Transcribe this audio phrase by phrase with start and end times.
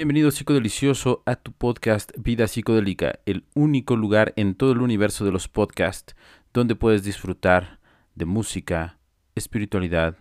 [0.00, 5.30] Bienvenido psicodelicioso a tu podcast Vida Psicodélica, el único lugar en todo el universo de
[5.30, 6.16] los podcasts
[6.54, 7.80] donde puedes disfrutar
[8.14, 8.98] de música,
[9.34, 10.16] espiritualidad,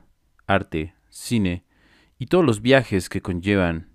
[0.47, 1.63] arte, cine
[2.18, 3.88] y todos los viajes que conllevan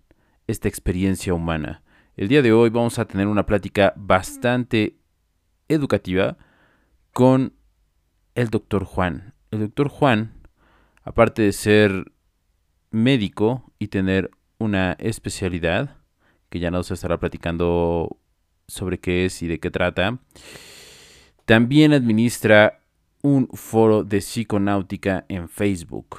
[0.47, 1.83] esta experiencia humana.
[2.17, 4.97] El día de hoy vamos a tener una plática bastante
[5.69, 6.39] educativa
[7.13, 7.53] con
[8.35, 9.35] el doctor Juan.
[9.51, 10.33] El doctor Juan,
[11.03, 12.11] aparte de ser
[12.91, 15.97] médico y tener una especialidad,
[16.49, 18.19] que ya nos estará platicando
[18.67, 20.19] sobre qué es y de qué trata.
[21.45, 22.81] También administra
[23.23, 26.19] un foro de psiconáutica en Facebook.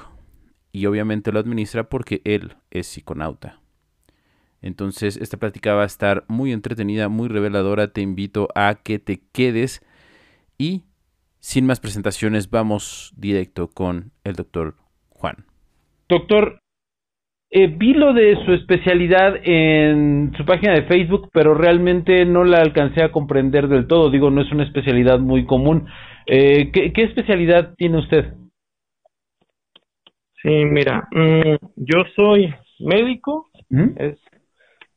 [0.72, 3.60] Y obviamente lo administra porque él es psiconauta.
[4.60, 7.92] Entonces, esta plática va a estar muy entretenida, muy reveladora.
[7.92, 9.82] Te invito a que te quedes.
[10.58, 10.84] Y
[11.38, 14.76] sin más presentaciones, vamos directo con el doctor
[15.10, 15.46] Juan.
[16.08, 16.58] Doctor,
[17.48, 22.58] eh, vi lo de su especialidad en su página de Facebook, pero realmente no la
[22.58, 24.10] alcancé a comprender del todo.
[24.10, 25.86] Digo, no es una especialidad muy común.
[26.26, 28.34] Eh, ¿qué, especialidad tiene usted?
[30.42, 33.48] Sí, mira, mm, yo soy médico.
[33.68, 33.90] ¿Mm?
[33.96, 34.18] Es,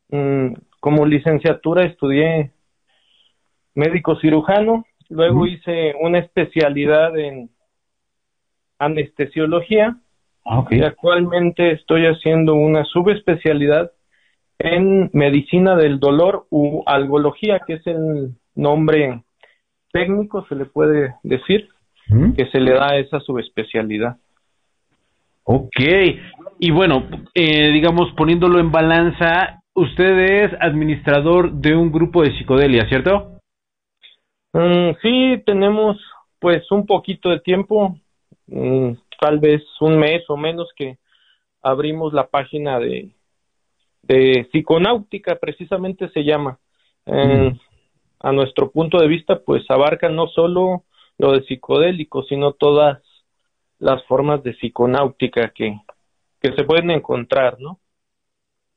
[0.10, 2.52] mm, como licenciatura estudié
[3.76, 4.86] médico cirujano.
[5.10, 7.50] Luego hice una especialidad en
[8.80, 9.98] anestesiología
[10.46, 13.92] Ah, y actualmente estoy haciendo una subespecialidad
[14.58, 19.24] en medicina del dolor u algología, que es el nombre
[19.92, 21.70] técnico, se le puede decir,
[22.36, 24.18] que se le da a esa subespecialidad.
[25.44, 25.80] Ok,
[26.60, 32.88] y bueno, eh, digamos, poniéndolo en balanza, usted es administrador de un grupo de psicodelia,
[32.88, 33.40] ¿cierto?
[34.54, 35.98] Mm, sí, tenemos
[36.40, 37.98] pues un poquito de tiempo,
[38.48, 40.98] mm, tal vez un mes o menos que
[41.62, 43.12] abrimos la página de,
[44.04, 46.60] de psiconáutica, precisamente se llama.
[48.22, 50.84] A nuestro punto de vista, pues abarca no solo
[51.18, 53.02] lo de psicodélico, sino todas
[53.80, 55.80] las formas de psiconáutica que,
[56.42, 57.80] que se pueden encontrar, ¿no?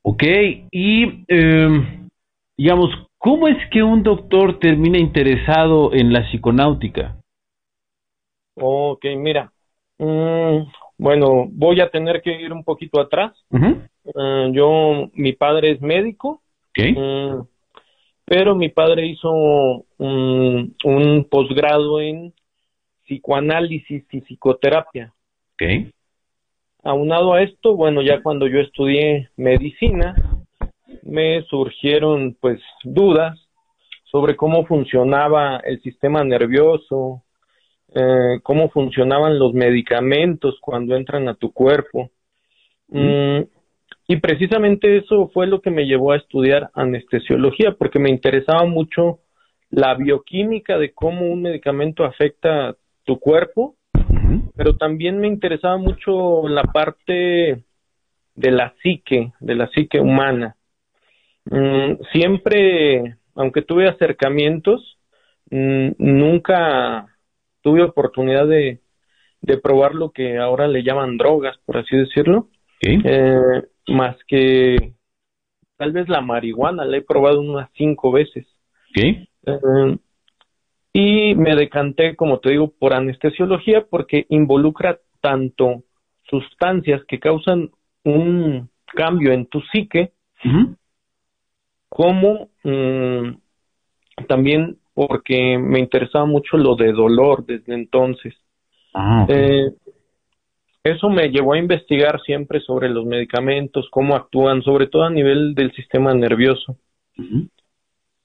[0.02, 0.22] Ok,
[0.70, 2.08] y em,
[2.56, 7.16] digamos, ¿cómo es que un doctor termina interesado en la psiconáutica?
[8.54, 9.52] Ok, mira,
[10.02, 10.66] Mm,
[10.98, 13.32] bueno, voy a tener que ir un poquito atrás.
[13.52, 16.42] Eh, yo, mi padre es médico,
[16.76, 17.40] mm,
[18.24, 22.32] pero mi padre hizo un, un posgrado en
[23.04, 25.12] psicoanálisis y psicoterapia.
[26.82, 30.16] Aunado a esto, bueno, ya cuando yo estudié medicina,
[31.04, 33.38] me surgieron pues dudas
[34.10, 37.22] sobre cómo funcionaba el sistema nervioso,
[37.94, 42.10] eh, cómo funcionaban los medicamentos cuando entran a tu cuerpo.
[42.88, 43.42] Mm,
[44.08, 49.20] y precisamente eso fue lo que me llevó a estudiar anestesiología, porque me interesaba mucho
[49.70, 53.76] la bioquímica de cómo un medicamento afecta tu cuerpo,
[54.56, 57.64] pero también me interesaba mucho la parte
[58.34, 60.56] de la psique, de la psique humana.
[61.46, 64.98] Mm, siempre, aunque tuve acercamientos,
[65.50, 67.11] mm, nunca
[67.62, 68.80] tuve oportunidad de,
[69.40, 72.48] de probar lo que ahora le llaman drogas, por así decirlo.
[72.82, 74.94] Eh, más que
[75.76, 78.46] tal vez la marihuana, la he probado unas cinco veces.
[79.46, 79.98] Eh,
[80.92, 85.84] y me decanté, como te digo, por anestesiología porque involucra tanto
[86.24, 87.70] sustancias que causan
[88.04, 90.12] un cambio en tu psique,
[91.88, 93.30] como mm,
[94.28, 98.34] también porque me interesaba mucho lo de dolor desde entonces.
[98.94, 99.72] Ah, eh,
[100.84, 105.54] eso me llevó a investigar siempre sobre los medicamentos, cómo actúan, sobre todo a nivel
[105.54, 106.76] del sistema nervioso.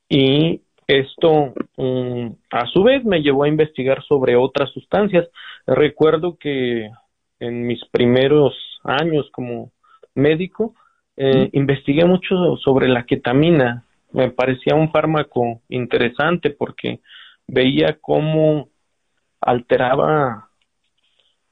[0.09, 5.27] Y esto, mm, a su vez, me llevó a investigar sobre otras sustancias.
[5.67, 6.89] Recuerdo que
[7.39, 9.72] en mis primeros años como
[10.16, 10.73] médico,
[11.16, 13.86] eh, investigué mucho sobre la ketamina,
[14.18, 17.02] me parecía un fármaco interesante porque
[17.48, 18.69] veía cómo
[19.40, 20.50] alteraba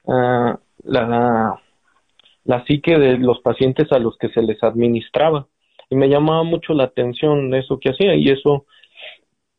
[0.08, 1.60] ah, la,
[2.42, 5.46] la psique de los pacientes a los que se les administraba
[5.90, 8.66] y me llamaba mucho la atención eso que hacía y eso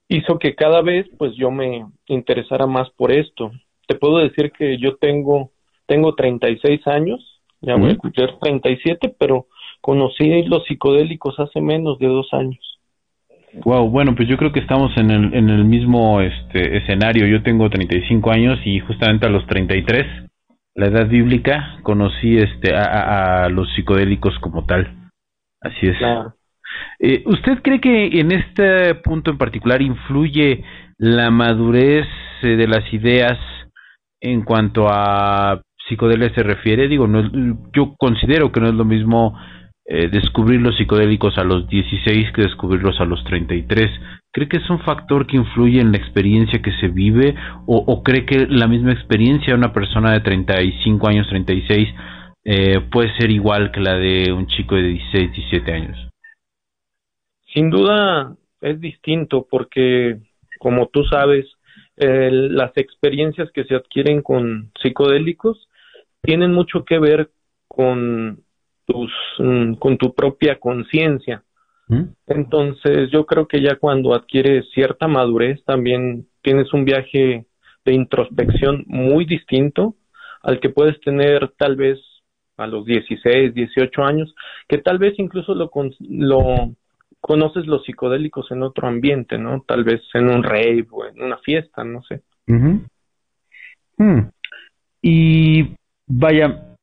[0.10, 3.52] hizo que cada vez pues yo me interesara más por esto.
[3.88, 5.52] Te puedo decir que yo tengo
[5.86, 9.48] tengo 36 años, ya voy a cumplir 37, pero
[9.80, 12.77] conocí los psicodélicos hace menos de dos años.
[13.64, 17.26] Wow, bueno, pues yo creo que estamos en el, en el mismo este, escenario.
[17.28, 20.06] Yo tengo 35 años y justamente a los 33,
[20.76, 25.10] la edad bíblica, conocí este, a, los psicodélicos como tal.
[25.62, 25.98] Así es.
[27.00, 30.64] Eh, ¿Usted cree que en este punto en particular influye
[30.98, 32.08] la madurez
[32.44, 33.38] eh, de las ideas
[34.22, 36.88] en cuanto a psicodelia se refiere?
[36.88, 39.38] Digo, no, yo considero que no es lo mismo
[39.90, 43.90] eh, descubrir los psicodélicos a los 16 que descubrirlos a los 33.
[44.34, 47.36] ¿Cree que es un factor que influye en la experiencia que se vive
[47.66, 51.88] o, cree que la misma experiencia de una persona de 35 años, 36,
[52.44, 56.10] eh, puede ser igual que la de un chico de 16, 17 años?
[57.54, 60.18] Sin duda es distinto porque,
[60.60, 61.46] como tú sabes,
[61.96, 65.70] eh, las experiencias que se adquieren con psicodélicos
[66.22, 67.30] tienen mucho que ver
[67.70, 68.42] con
[68.88, 71.44] tus mm, con tu propia conciencia.
[71.88, 72.04] ¿Mm?
[72.26, 77.46] Entonces, yo creo que ya cuando adquieres cierta madurez también tienes un viaje
[77.86, 79.96] de introspección muy distinto
[80.42, 82.00] al que puedes tener tal vez
[82.58, 84.34] a los 16, 18 años,
[84.68, 85.70] que tal vez incluso lo,
[86.00, 86.76] lo
[87.22, 89.64] conoces los psicodélicos en otro ambiente, ¿no?
[89.68, 92.22] Tal vez en un rave o en una fiesta, no sé.
[93.98, 94.30] Hmm.
[95.02, 95.76] Y
[96.08, 96.77] vaya,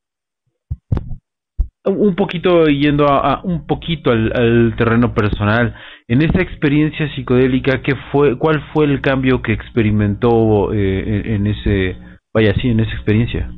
[1.85, 5.75] un poquito yendo a, un poquito al, terreno personal
[6.09, 11.97] en esa experiencia psicodélica qué fue cuál fue el cambio que experimentó eh, en, ese
[12.33, 13.53] vaya sí en esa experiencia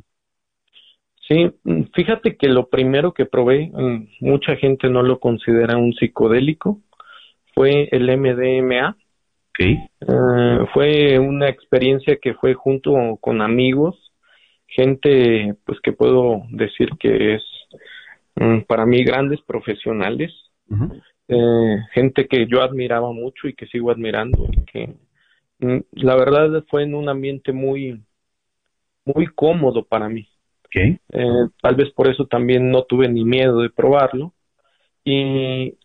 [1.29, 1.53] sí
[1.95, 6.81] fíjate que lo primero que probé mm, mucha gente no lo considera un psicodélico
[7.55, 8.97] fue el MDMA
[9.51, 9.79] okay.
[10.01, 13.97] Eh, fue una experiencia que fue junto con amigos
[14.67, 17.43] gente pues que puedo decir que es
[18.67, 20.33] para mí grandes profesionales,
[21.29, 24.95] eh, gente que yo admiraba mucho y que sigo admirando y que
[25.61, 28.01] mm, la verdad fue en un ambiente muy
[29.05, 30.29] muy cómodo para mí.
[30.75, 34.35] Eh, tal vez por eso también no tuve ni miedo de probarlo.
[35.05, 35.79] Y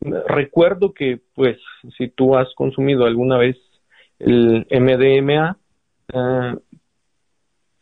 [0.00, 1.58] recuerdo que pues
[1.96, 3.56] si tú has consumido alguna vez
[4.20, 5.58] el MDMA
[6.14, 6.54] eh,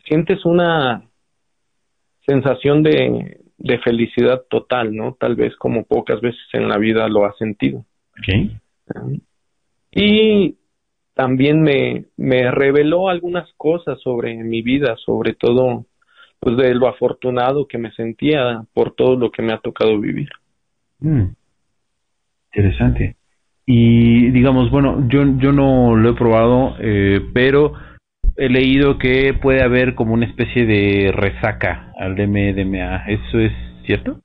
[0.05, 1.07] sientes una
[2.25, 5.17] sensación de de felicidad total, ¿no?
[5.19, 7.85] Tal vez como pocas veces en la vida lo ha sentido.
[8.19, 8.57] Okay.
[9.91, 10.55] Y
[11.13, 15.85] también me, me reveló algunas cosas sobre mi vida, sobre todo
[16.39, 20.29] pues de lo afortunado que me sentía por todo lo que me ha tocado vivir.
[20.99, 21.29] Mm.
[22.53, 23.15] Interesante.
[23.65, 27.73] Y digamos, bueno, yo, yo no lo he probado, eh, pero
[28.37, 33.05] he leído que puede haber como una especie de resaca al MDMA.
[33.07, 33.51] ¿Eso es
[33.85, 34.21] cierto?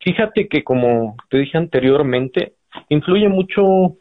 [0.00, 2.54] Fíjate que como te dije anteriormente,
[2.88, 3.96] influye mucho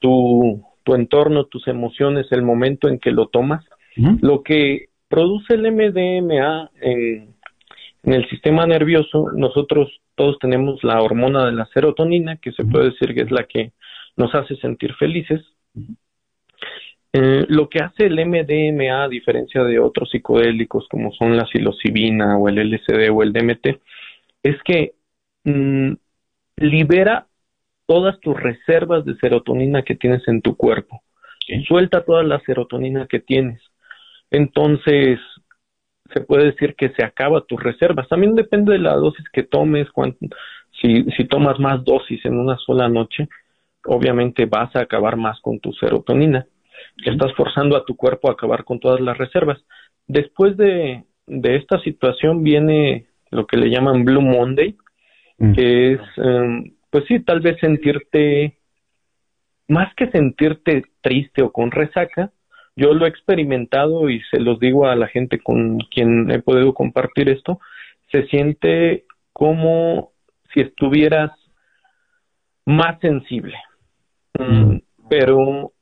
[0.00, 3.64] tu, tu entorno, tus emociones, el momento en que lo tomas.
[4.20, 7.34] Lo que produce el MDMA en,
[8.04, 12.90] en, el sistema nervioso, nosotros todos tenemos la hormona de la serotonina, que se puede
[12.90, 13.72] decir que es la que
[14.16, 15.40] nos hace sentir felices.
[17.12, 22.36] Eh, lo que hace el MDMA, a diferencia de otros psicodélicos como son la psilocibina
[22.36, 23.80] o el LSD o el DMT,
[24.42, 24.94] es que
[25.44, 25.92] mm,
[26.56, 27.26] libera
[27.86, 31.02] todas tus reservas de serotonina que tienes en tu cuerpo.
[31.66, 33.62] Suelta toda la serotonina que tienes.
[34.30, 35.18] Entonces,
[36.12, 38.06] se puede decir que se acaba tus reservas.
[38.08, 39.88] También depende de la dosis que tomes.
[40.82, 43.28] si, si tomas más dosis en una sola noche,
[43.86, 46.46] obviamente vas a acabar más con tu serotonina
[47.04, 49.58] estás forzando a tu cuerpo a acabar con todas las reservas.
[50.06, 54.76] Después de, de esta situación viene lo que le llaman Blue Monday,
[55.38, 55.52] mm.
[55.52, 58.58] que es, em, pues sí, tal vez sentirte,
[59.68, 62.32] más que sentirte triste o con resaca,
[62.76, 66.72] yo lo he experimentado y se los digo a la gente con quien he podido
[66.74, 67.60] compartir esto,
[68.10, 70.12] se siente como
[70.54, 71.32] si estuvieras
[72.64, 73.56] más sensible.
[74.38, 74.78] Mm.
[75.10, 75.72] Pero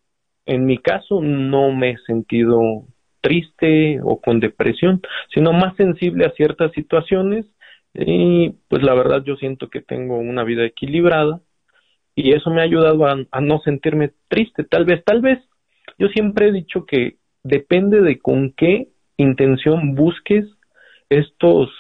[0.46, 2.84] en mi caso no me he sentido
[3.20, 5.02] triste o con depresión,
[5.34, 7.44] sino más sensible a ciertas situaciones.
[7.94, 11.40] Y pues la verdad yo siento que tengo una vida equilibrada
[12.14, 15.38] y eso me ha ayudado a, no sentirme triste, tal vez, tal vez
[15.98, 20.46] yo siempre he dicho que depende de con qué intención busques
[21.10, 21.70] estos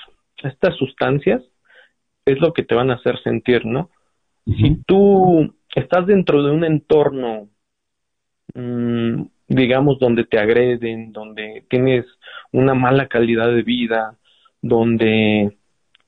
[0.42, 1.42] estas sustancias
[2.26, 3.90] es lo que te van a hacer sentir, ¿no?
[4.44, 7.48] Si tú estás dentro de un entorno
[8.54, 12.04] Mm, digamos, donde te agreden, donde tienes
[12.52, 14.16] una mala calidad de vida,
[14.62, 15.56] donde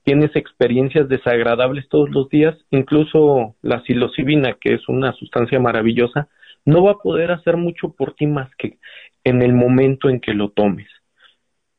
[0.03, 6.29] tienes experiencias desagradables todos los días, incluso la psilocibina, que es una sustancia maravillosa,
[6.65, 8.79] no va a poder hacer mucho por ti más que
[9.23, 10.87] en el momento en que lo tomes.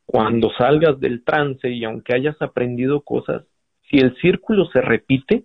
[0.07, 3.45] Cuando salgas del trance y aunque hayas aprendido cosas,
[3.89, 5.45] si el círculo se repite,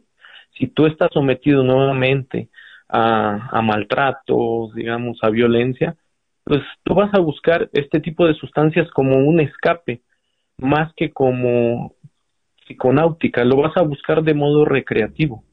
[0.58, 2.50] si tú estás sometido nuevamente
[2.90, 5.96] a, a maltratos, digamos, a violencia,
[6.44, 10.02] pues tú vas a buscar este tipo de sustancias como un escape,
[10.58, 11.94] más que como
[12.66, 15.44] psiconáutica, lo vas a buscar de modo recreativo.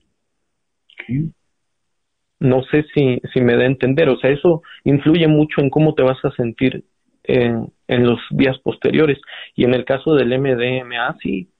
[2.38, 5.94] No sé si, si me da a entender, o sea, eso influye mucho en cómo
[5.94, 6.84] te vas a sentir
[7.22, 9.18] en, en los días posteriores.
[9.54, 11.50] Y en el caso del MDMA, sí,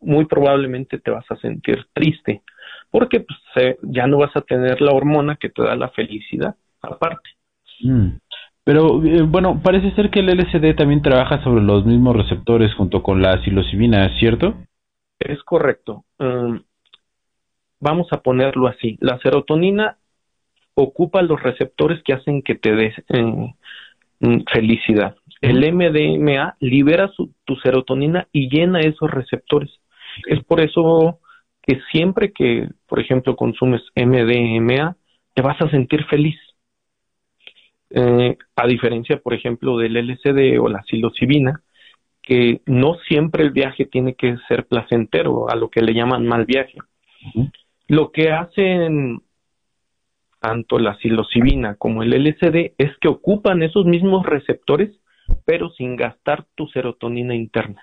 [0.00, 2.42] muy probablemente te vas a sentir triste,
[2.94, 7.28] porque pues, ya no vas a tener la hormona que te da la felicidad, aparte.
[7.80, 8.18] Mm.
[8.62, 13.02] Pero eh, bueno, parece ser que el LSD también trabaja sobre los mismos receptores junto
[13.02, 14.54] con la psilocibina, ¿cierto?
[15.18, 16.04] Es correcto.
[16.20, 16.60] Um,
[17.80, 18.96] vamos a ponerlo así.
[19.00, 19.98] La serotonina
[20.74, 23.54] ocupa los receptores que hacen que te des eh,
[24.20, 25.16] mm, felicidad.
[25.40, 27.10] El MDMA libera
[27.44, 29.80] tu serotonina y llena esos receptores.
[30.28, 31.18] Es por eso
[31.66, 34.96] que siempre que, por ejemplo, consumes MDMA,
[35.34, 36.36] te vas a sentir feliz.
[37.90, 41.60] Eh, a diferencia, por ejemplo, del LSD o la psilocibina,
[42.22, 46.44] que no siempre el viaje tiene que ser placentero, a lo que le llaman mal
[46.44, 46.78] viaje.
[47.88, 49.22] Lo que hacen
[50.38, 54.92] tanto la psilocibina como el LSD es que ocupan esos mismos receptores,
[55.44, 57.82] pero sin gastar tu serotonina interna.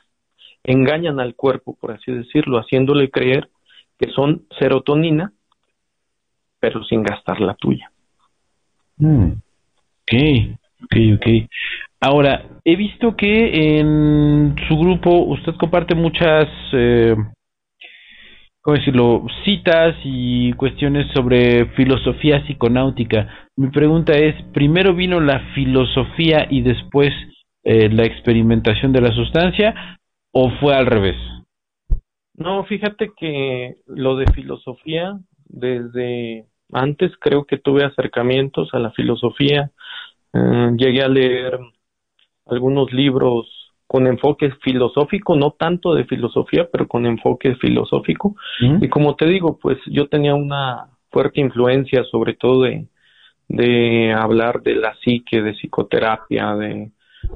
[0.64, 3.50] Engañan al cuerpo, por así decirlo, haciéndole creer
[4.02, 5.32] que son serotonina,
[6.60, 7.92] pero sin gastar la tuya.
[8.98, 9.32] Mm.
[10.02, 10.14] Ok,
[10.84, 11.28] ok, ok.
[12.00, 17.16] Ahora, he visto que en su grupo usted comparte muchas, eh,
[18.62, 23.28] ¿cómo decirlo?, citas y cuestiones sobre filosofía psiconáutica.
[23.56, 27.12] Mi pregunta es, ¿primero vino la filosofía y después
[27.64, 30.00] eh, la experimentación de la sustancia
[30.32, 31.18] o fue al revés?
[32.36, 39.72] No, fíjate que lo de filosofía, desde antes creo que tuve acercamientos a la filosofía,
[40.34, 41.60] eh, llegué a leer
[42.46, 43.48] algunos libros
[43.86, 48.36] con enfoque filosófico, no tanto de filosofía, pero con enfoque filosófico.
[48.80, 52.88] Y como te digo, pues yo tenía una fuerte influencia, sobre todo de,
[53.50, 56.92] de hablar de la psique, de psicoterapia, de,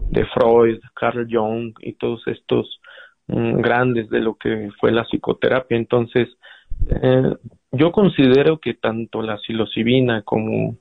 [0.09, 2.79] de Freud, Carl Jung y todos estos
[3.27, 5.77] grandes de lo que fue la psicoterapia.
[5.77, 6.29] Entonces,
[6.89, 7.35] eh,
[7.71, 10.77] yo considero que tanto la psilocibina como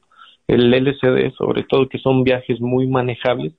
[0.46, 3.54] el LCD, sobre todo que son viajes muy manejables,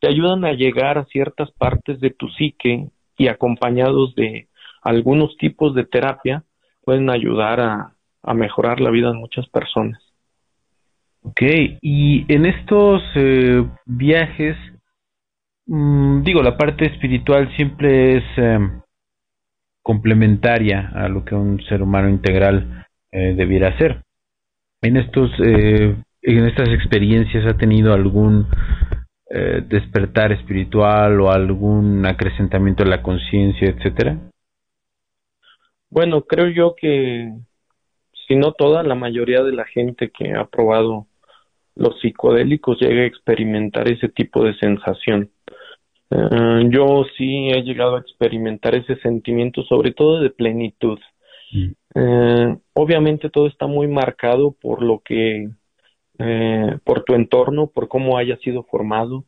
[0.00, 4.48] te ayudan a llegar a ciertas partes de tu psique y acompañados de
[4.82, 6.44] algunos tipos de terapia
[6.84, 7.92] pueden ayudar a,
[8.34, 10.02] mejorar la vida de muchas personas.
[11.22, 11.42] Ok,
[11.80, 14.56] y en estos eh, viajes,
[15.66, 18.80] mm, digo, la parte espiritual siempre es em,
[19.82, 24.02] complementaria a lo que un ser humano integral eh, debiera hacer.
[24.82, 28.46] En estos, eh, en estas experiencias ha tenido algún
[29.30, 34.18] eh, despertar espiritual o algún acrecentamiento de la conciencia, etcétera.
[35.90, 37.32] Bueno, creo yo que
[38.26, 41.06] si no toda, la mayoría de la gente que ha probado
[41.74, 45.30] los psicodélicos llega a experimentar ese tipo de sensación.
[46.10, 50.98] Eh, yo sí he llegado a experimentar ese sentimiento, sobre todo de plenitud.
[51.52, 51.72] Mm.
[51.94, 55.48] Eh, obviamente todo está muy marcado por lo que,
[56.18, 59.24] eh, por tu entorno, por cómo hayas sido formado.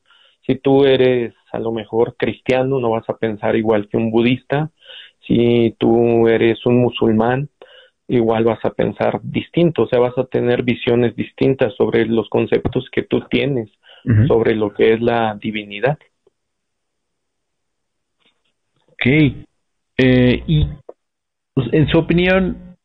[0.47, 4.71] Si tú eres a lo mejor cristiano, no vas a pensar igual que un budista.
[5.27, 7.51] Si tú eres un musulmán,
[8.07, 12.89] igual vas a pensar distinto, o sea, vas a tener visiones distintas sobre los conceptos
[12.91, 13.71] que tú tienes,
[14.27, 15.99] sobre lo que es la divinidad.
[18.87, 18.98] Ok.
[19.97, 20.67] Eh, y
[21.55, 22.77] pues, en su opinión,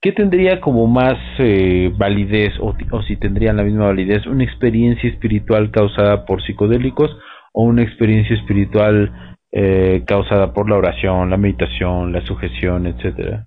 [0.00, 2.74] ¿qué tendría como más eh, validez o,
[3.06, 7.10] si tendrían la misma validez una experiencia espiritual causada por psicodélicos
[7.52, 13.46] o una experiencia espiritual eh, causada por la oración, la meditación, la sujeción, etcétera?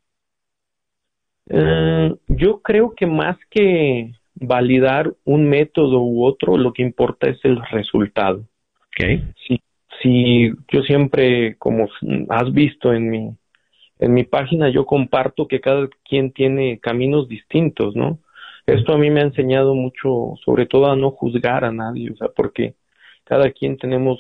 [2.27, 7.59] yo creo que más que validar un método u otro, lo que importa es el
[7.71, 8.45] resultado.
[8.89, 9.24] Okay.
[9.48, 9.59] Sí,
[10.01, 11.89] si yo siempre, como
[12.29, 13.36] has visto en mi,
[14.00, 18.20] en mi página, yo comparto que cada quien tiene caminos distintos, ¿no?
[18.65, 22.15] Esto a mí me ha enseñado mucho, sobre todo a no juzgar a nadie, o
[22.15, 22.75] sea, porque
[23.24, 24.20] cada quien tenemos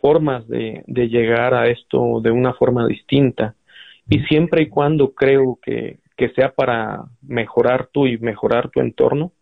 [0.00, 3.54] formas de, de llegar a esto de una forma distinta.
[4.08, 9.32] Y siempre y cuando creo que, que sea para mejorar tú y mejorar tu entorno,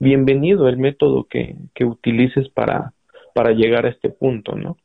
[0.00, 2.92] bienvenido el método que, que utilices para,
[3.32, 4.76] para llegar a este punto, ¿no?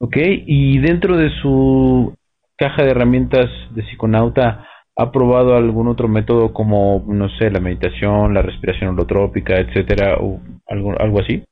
[0.00, 2.14] Ok, y dentro de su
[2.56, 4.64] caja de herramientas de psiconauta,
[5.00, 10.40] ¿Ha probado algún otro método como, no sé, la meditación, la respiración holotrópica, etcétera, o
[10.66, 11.44] algo, algo así?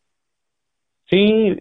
[1.09, 1.57] Sí,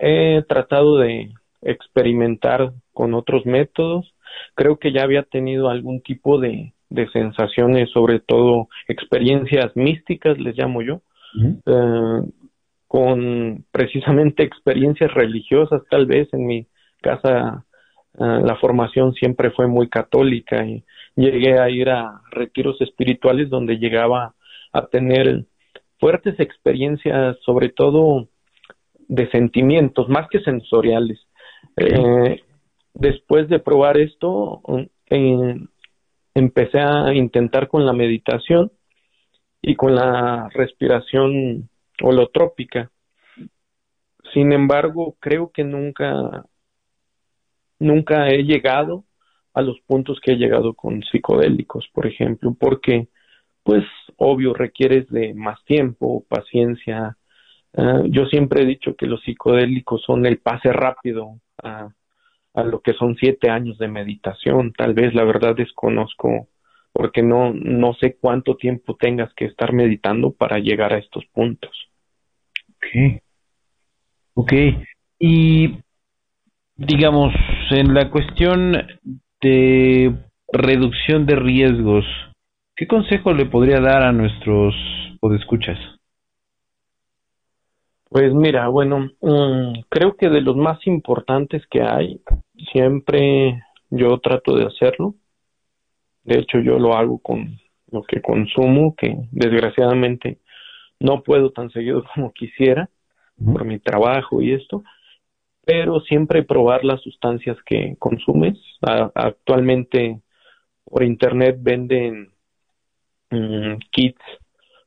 [0.00, 4.14] he tratado de experimentar con otros métodos.
[4.54, 10.56] Creo que ya había tenido algún tipo de, de sensaciones, sobre todo experiencias místicas, les
[10.56, 11.00] llamo yo,
[11.66, 12.20] eh,
[12.94, 16.68] con precisamente experiencias religiosas, tal vez en mi
[17.02, 17.64] casa
[18.16, 20.84] eh, la formación siempre fue muy católica y
[21.16, 24.36] llegué a ir a retiros espirituales donde llegaba
[24.72, 25.44] a tener
[25.98, 28.28] fuertes experiencias, sobre todo
[29.08, 31.18] de sentimientos, más que sensoriales.
[31.76, 32.42] Eh,
[32.94, 34.62] después de probar esto,
[35.10, 35.56] eh,
[36.32, 38.70] empecé a intentar con la meditación
[39.60, 41.68] y con la respiración
[42.02, 42.90] holotrópica.
[44.32, 46.44] Sin embargo, creo que nunca,
[47.78, 49.04] nunca he llegado
[49.52, 53.08] a los puntos que he llegado con psicodélicos, por ejemplo, porque,
[53.62, 53.84] pues,
[54.16, 57.16] obvio, requieres de más tiempo, paciencia.
[57.76, 61.88] Ah, yo siempre he dicho que los psicodélicos son el pase rápido a,
[62.54, 64.72] a lo que son siete años de meditación.
[64.72, 66.48] Tal vez, la verdad, desconozco,
[66.94, 71.72] porque no, no sé cuánto tiempo tengas que estar meditando para llegar a estos puntos.
[72.76, 73.20] Ok.
[74.34, 74.52] Ok.
[75.18, 75.76] Y,
[76.76, 77.34] digamos,
[77.70, 78.86] en la cuestión
[79.40, 80.14] de
[80.52, 82.04] reducción de riesgos,
[82.76, 84.72] ¿qué consejo le podría dar a nuestros
[85.18, 85.78] podescuchas?
[88.08, 92.20] Pues mira, bueno, mm, creo que de los más importantes que hay,
[92.72, 95.16] siempre yo trato de hacerlo.
[96.24, 97.58] De hecho, yo lo hago con
[97.90, 100.38] lo que consumo, que desgraciadamente
[101.00, 102.88] no puedo tan seguido como quisiera
[103.36, 104.84] por mi trabajo y esto,
[105.66, 108.58] pero siempre probar las sustancias que consumes.
[109.14, 110.20] actualmente
[110.84, 112.32] por internet venden
[113.30, 114.22] mm, kits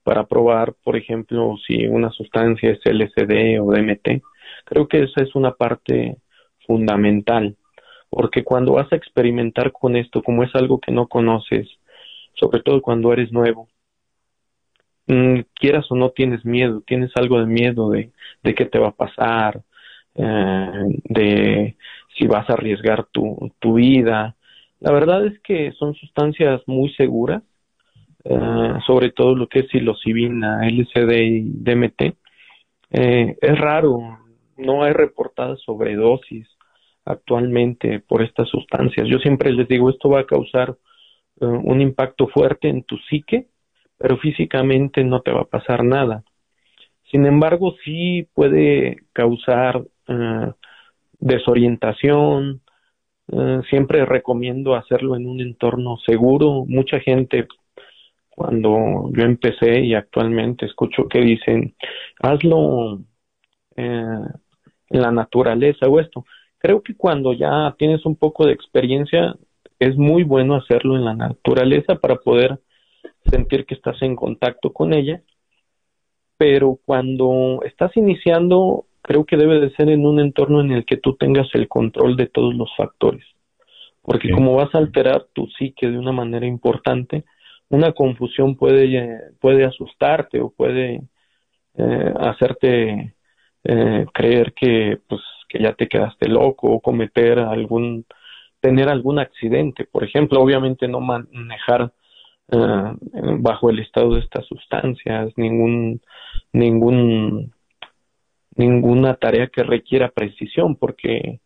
[0.04, 4.22] para probar, por ejemplo, si una sustancia es LSD o DMT.
[4.64, 6.18] Creo que esa es una parte
[6.66, 7.58] fundamental,
[8.10, 11.68] porque cuando vas a experimentar con esto, como es algo que no conoces,
[12.34, 13.68] sobre todo cuando eres nuevo,
[15.08, 18.12] mm, quieras o no tienes miedo, tienes algo de miedo de,
[18.56, 19.62] qué te va a pasar,
[20.16, 21.78] eh, de
[22.18, 24.36] si vas a arriesgar tu, tu vida.
[24.80, 27.44] La verdad es que son sustancias muy seguras,
[28.24, 32.16] eh, sobre todo lo que es psilocibina, LSD y DMT.
[32.92, 34.00] Eh, es raro,
[34.58, 36.48] no hay reportadas sobredosis
[37.08, 39.08] actualmente por estas sustancias.
[39.08, 40.76] Yo siempre les digo, esto va a causar
[41.40, 43.48] un impacto fuerte en tu psique,
[43.98, 46.24] pero físicamente no te va a pasar nada.
[47.12, 50.52] Sin embargo, sí puede causar eh,
[51.20, 52.62] desorientación.
[53.32, 56.66] Eh, siempre recomiendo hacerlo en un entorno seguro.
[56.68, 57.48] Mucha gente,
[58.30, 61.76] cuando yo empecé y actualmente escucho que dicen,
[62.20, 63.00] hazlo
[63.76, 64.20] eh,
[64.90, 66.26] en la naturaleza o esto.
[66.68, 69.38] Creo que cuando ya tienes un poco de experiencia,
[69.80, 72.60] es muy bueno hacerlo en la naturaleza para poder
[73.32, 75.22] sentir que estás en contacto con ella.
[76.36, 80.98] Pero cuando estás iniciando, creo que debe de ser en un entorno en el que
[80.98, 83.24] tú tengas el control de todos los factores.
[84.02, 87.24] Porque como vas a alterar tu psique de una manera importante,
[87.70, 91.02] una confusión puede, puede asustarte o puede
[91.78, 93.16] eh, hacerte
[93.64, 98.06] eh, creer que, pues, que ya te quedaste loco o cometer algún,
[98.60, 99.86] tener algún accidente.
[99.86, 101.92] Por ejemplo, obviamente no manejar
[102.52, 102.94] eh,
[103.40, 106.02] bajo el estado de estas sustancias, ningún,
[106.54, 107.52] ningún
[108.58, 111.40] ninguna tarea que requiera precisión, porque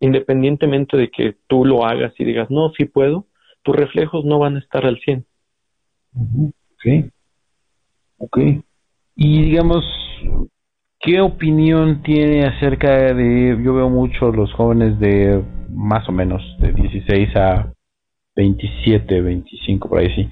[0.00, 3.26] independientemente de que tú lo hagas y digas, no, sí puedo,
[3.62, 5.24] tus reflejos no van a estar al 100.
[6.14, 7.12] Ok.
[8.18, 8.38] Ok.
[9.14, 9.84] Y digamos,
[11.00, 16.72] ¿qué opinión tiene acerca de, yo veo mucho los jóvenes de más o menos de
[16.72, 17.72] 16 a
[18.36, 20.28] 27, 25, por ahí sí,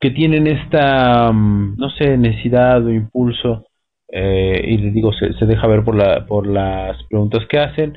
[0.00, 3.64] que tienen esta, no sé, necesidad o impulso
[4.08, 7.96] eh, y les digo, se, se, deja ver por, la, por las preguntas que hacen,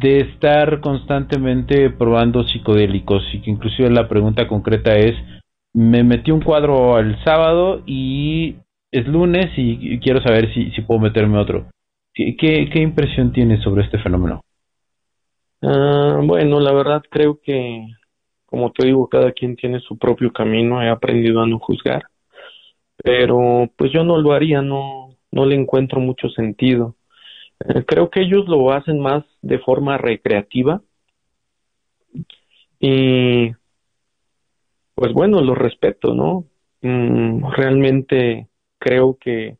[0.00, 5.14] de estar constantemente probando psicodélicos y que inclusive la pregunta concreta es,
[5.72, 8.56] me metí un cuadro el sábado y
[8.92, 11.66] es lunes y, quiero saber si, si puedo meterme otro.
[12.12, 14.42] ¿Qué, qué, impresión tienes sobre este fenómeno?
[15.62, 17.86] Uh, bueno, la verdad creo que,
[18.46, 22.04] como te digo, cada quien tiene su propio camino, he aprendido a no juzgar,
[22.96, 26.96] pero pues yo no lo haría, no, no le encuentro mucho sentido.
[27.60, 30.82] Eh, creo que ellos lo hacen más de forma recreativa
[32.80, 33.52] Y
[34.94, 36.46] pues bueno, lo respeto, ¿no?
[36.80, 38.48] Mm, realmente
[38.80, 39.58] creo que,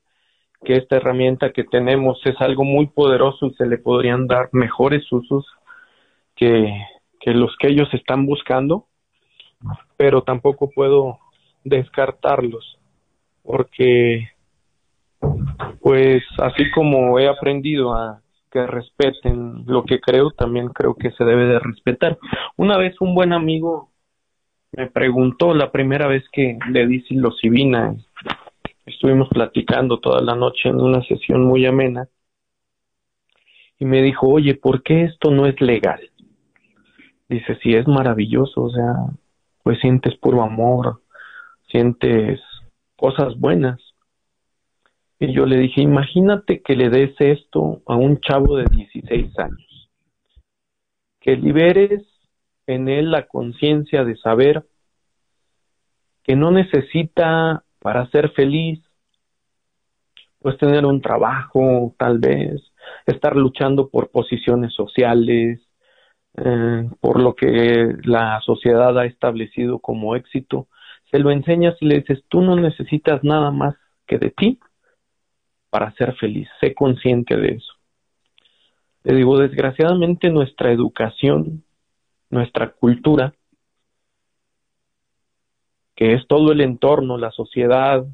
[0.64, 5.04] que esta herramienta que tenemos es algo muy poderoso y se le podrían dar mejores
[5.12, 5.46] usos
[6.34, 6.74] que,
[7.20, 8.86] que los que ellos están buscando,
[9.96, 11.20] pero tampoco puedo
[11.62, 12.80] descartarlos
[13.42, 14.28] porque
[15.80, 21.24] pues así como he aprendido a que respeten lo que creo, también creo que se
[21.24, 22.18] debe de respetar.
[22.56, 23.90] Una vez un buen amigo
[24.72, 27.94] me preguntó la primera vez que le di psilocibina,
[29.00, 32.06] estuvimos platicando toda la noche en una sesión muy amena,
[33.78, 36.00] y me dijo, oye, ¿por qué esto no es legal?
[37.26, 38.92] Dice, sí, es maravilloso, o sea,
[39.62, 41.00] pues sientes puro amor,
[41.70, 42.42] sientes
[42.94, 43.80] cosas buenas.
[45.18, 49.90] Y yo le dije, imagínate que le des esto a un chavo de 16 años,
[51.20, 52.02] que liberes
[52.66, 54.66] en él la conciencia de saber
[56.22, 58.78] que no necesita para ser feliz,
[60.40, 62.60] pues tener un trabajo, tal vez,
[63.06, 65.60] estar luchando por posiciones sociales,
[66.36, 70.68] eh, por lo que la sociedad ha establecido como éxito.
[71.10, 73.74] Se lo enseñas y le dices, tú no necesitas nada más
[74.06, 74.58] que de ti
[75.68, 77.72] para ser feliz, sé consciente de eso.
[79.04, 81.64] Le digo, desgraciadamente nuestra educación,
[82.28, 83.34] nuestra cultura,
[85.94, 88.04] que es todo el entorno, la sociedad,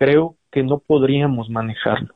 [0.00, 2.14] creo que no podríamos manejarlo.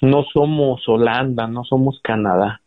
[0.00, 2.62] No somos Holanda, no somos Canadá.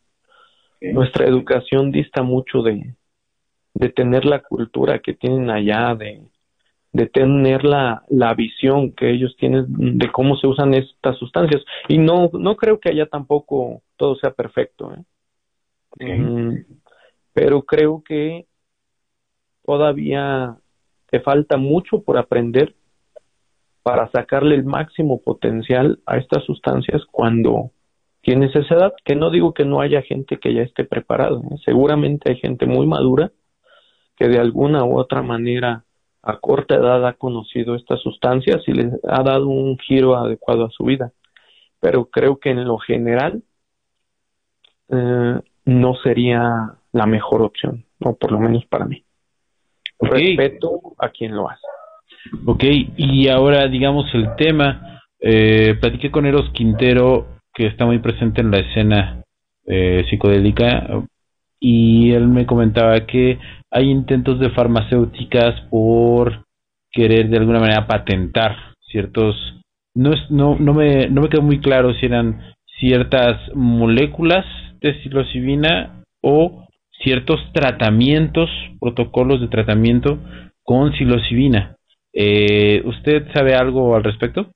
[0.81, 2.95] Nuestra educación dista mucho de,
[3.73, 6.23] de tener la cultura que tienen allá, de,
[6.91, 9.65] de tener la, la visión que ellos tienen
[9.97, 11.63] de cómo se usan estas sustancias.
[11.87, 14.93] Y no, no creo que allá tampoco todo sea perfecto.
[15.97, 16.17] ¿eh?
[16.17, 16.65] Mm,
[17.31, 18.47] pero creo que
[19.63, 20.57] todavía
[21.09, 22.75] te falta mucho por aprender
[23.83, 27.71] para sacarle el máximo potencial a estas sustancias cuando
[28.21, 31.55] tienes esa edad, que no digo que no haya gente que ya esté preparada, ¿eh?
[31.65, 33.31] seguramente hay gente muy madura
[34.15, 35.83] que de alguna u otra manera
[36.21, 40.69] a corta edad ha conocido estas sustancias y les ha dado un giro adecuado a
[40.69, 41.11] su vida.
[41.79, 43.41] Pero creo que en lo general
[44.89, 49.03] eh, no sería la mejor opción, o por lo menos para mí.
[49.99, 51.65] Respeto a quien lo hace.
[52.45, 52.63] Ok,
[52.97, 58.51] y ahora digamos el tema, eh, platiqué con Eros Quintero, que está muy presente en
[58.51, 59.23] la escena
[59.65, 60.87] eh, psicodélica,
[61.59, 66.45] y él me comentaba que hay intentos de farmacéuticas por
[66.91, 68.55] querer de alguna manera patentar
[68.91, 69.35] ciertos
[69.93, 72.41] no es, no no me no me quedó muy claro si eran
[72.79, 74.45] ciertas moléculas
[74.81, 76.67] de psilocibina o
[77.03, 80.19] ciertos tratamientos protocolos de tratamiento
[80.63, 81.77] con psilocibina
[82.13, 84.51] eh, usted sabe algo al respecto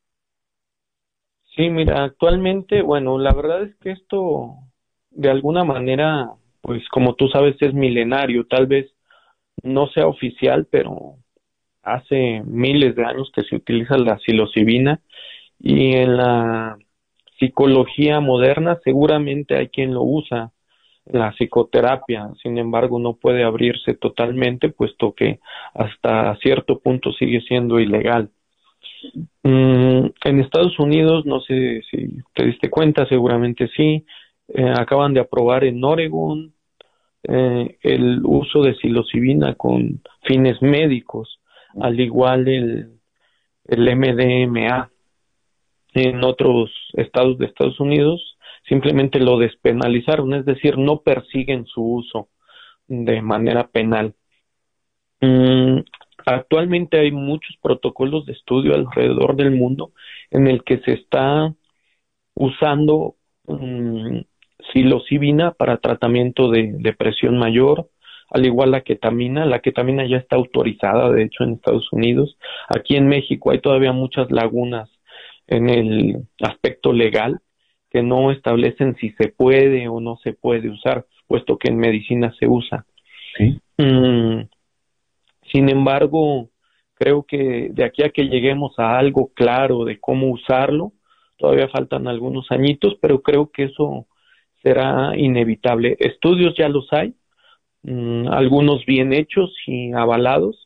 [1.55, 4.55] sí mira actualmente bueno la verdad es que esto
[5.11, 8.91] de alguna manera pues como tú sabes es milenario, tal vez
[9.61, 11.17] no sea oficial, pero
[11.83, 14.99] hace miles de años que se utiliza la psilocibina.
[15.59, 16.77] Y en la
[17.37, 20.51] psicología moderna seguramente hay quien lo usa
[21.05, 25.39] la psicoterapia, sin embargo no puede abrirse totalmente puesto que
[25.73, 28.29] hasta cierto punto sigue siendo ilegal.
[29.43, 34.05] Mm, en Estados Unidos, no sé si te diste cuenta, seguramente sí,
[34.47, 36.53] eh, acaban de aprobar en Oregon,
[37.27, 41.39] eh, el uso de psilocibina con fines médicos,
[41.79, 42.99] al igual el,
[43.65, 44.89] el MDMA.
[45.93, 48.34] En otros estados de Estados Unidos
[48.67, 52.29] simplemente lo despenalizaron, es decir, no persiguen su uso
[52.87, 54.13] de manera penal.
[55.21, 55.79] Mm,
[56.25, 59.91] actualmente hay muchos protocolos de estudio alrededor del mundo
[60.31, 61.53] en el que se está
[62.33, 63.15] usando
[63.47, 64.19] mm,
[64.71, 67.89] psilocibina para tratamiento de depresión mayor,
[68.29, 69.45] al igual la ketamina.
[69.45, 72.37] La ketamina ya está autorizada, de hecho, en Estados Unidos.
[72.75, 74.89] Aquí en México hay todavía muchas lagunas
[75.47, 77.39] en el aspecto legal
[77.95, 82.33] que no establecen si se puede o no se puede usar, puesto que en medicina
[82.37, 82.85] se usa.
[83.77, 84.41] Mm,
[85.49, 86.49] sin embargo,
[86.95, 90.91] creo que de aquí a que lleguemos a algo claro de cómo usarlo,
[91.37, 94.07] todavía faltan algunos añitos, pero creo que eso
[94.61, 95.95] será inevitable.
[95.97, 97.13] Estudios ya los hay,
[97.83, 100.65] mm, algunos bien hechos y avalados,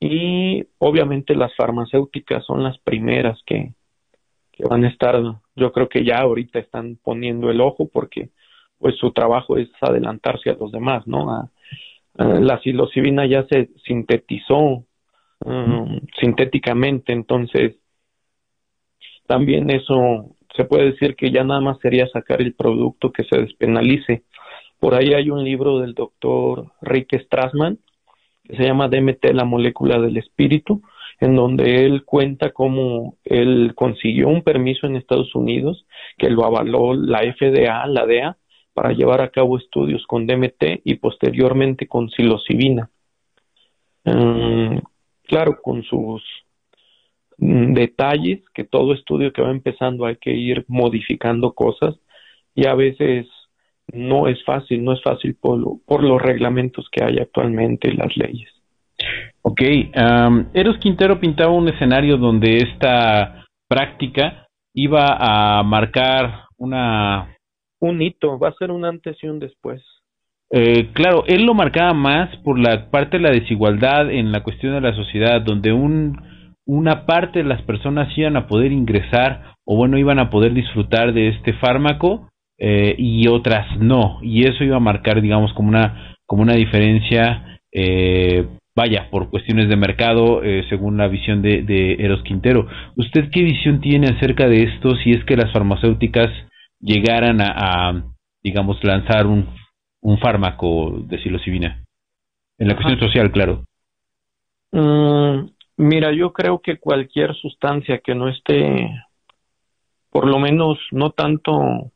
[0.00, 3.72] y obviamente las farmacéuticas son las primeras que,
[4.52, 5.16] que van a estar,
[5.56, 8.30] yo creo que ya ahorita están poniendo el ojo porque
[8.78, 11.50] pues su trabajo es adelantarse a los demás, ¿no?
[12.18, 14.84] la psilocibina ya se sintetizó
[15.44, 17.76] um, sintéticamente, entonces
[19.26, 23.38] también eso se puede decir que ya nada más sería sacar el producto que se
[23.38, 24.22] despenalice.
[24.80, 27.78] Por ahí hay un libro del doctor Rick Strassman
[28.44, 30.82] que se llama DMT, la molécula del espíritu,
[31.20, 35.86] en donde él cuenta cómo él consiguió un permiso en Estados Unidos
[36.18, 38.36] que lo avaló la FDA, la DEA,
[38.74, 42.90] para llevar a cabo estudios con DMT y posteriormente con psilocibina.
[44.04, 44.78] Mm,
[45.22, 46.22] claro, con sus
[47.38, 51.96] mm, detalles, que todo estudio que va empezando hay que ir modificando cosas
[52.54, 53.26] y a veces
[53.92, 58.14] no es fácil, no es fácil por, por los reglamentos que hay actualmente y las
[58.16, 58.50] leyes.
[59.48, 59.60] Ok,
[60.54, 67.28] Eros Quintero pintaba un escenario donde esta práctica iba a marcar una
[67.80, 69.80] un hito, va a ser un antes y un después.
[70.50, 74.74] Eh, claro, él lo marcaba más por la parte de la desigualdad en la cuestión
[74.74, 76.20] de la sociedad, donde un,
[76.64, 81.12] una parte de las personas iban a poder ingresar o bueno, iban a poder disfrutar
[81.12, 82.28] de este fármaco
[82.58, 84.18] eh, y otras no.
[84.22, 89.68] Y eso iba a marcar, digamos, como una, como una diferencia, eh, vaya, por cuestiones
[89.70, 92.68] de mercado, eh, según la visión de, de Eros Quintero.
[92.94, 96.28] ¿Usted qué visión tiene acerca de esto si es que las farmacéuticas
[96.78, 98.04] llegaran a,
[98.42, 99.48] digamos, lanzar un,
[100.02, 101.82] un fármaco de psilocibina?
[102.58, 103.64] En la cuestión social, claro.
[104.72, 108.90] Mm, mira, yo creo que cualquier sustancia que no esté,
[110.10, 111.92] por lo menos no tanto,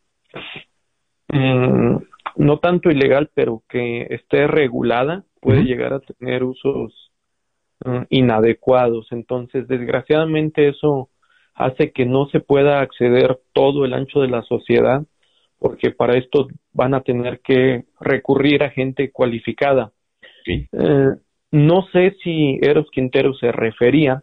[1.28, 1.96] mm,
[2.36, 7.10] no tanto ilegal, pero que esté regulada, puede llegar a tener usos
[7.84, 9.08] mm, inadecuados.
[9.10, 11.08] Entonces, desgraciadamente eso
[11.54, 15.02] hace que no se pueda acceder todo el ancho de la sociedad,
[15.58, 19.92] porque para esto van a tener que recurrir a gente cualificada.
[20.46, 21.10] Eh,
[21.52, 24.22] no sé si Eros Quintero se refería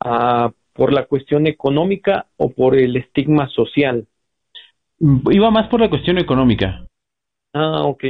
[0.00, 4.06] a por la cuestión económica o por el estigma social.
[4.98, 6.86] Iba más por la cuestión económica.
[7.52, 8.04] Ah, ok.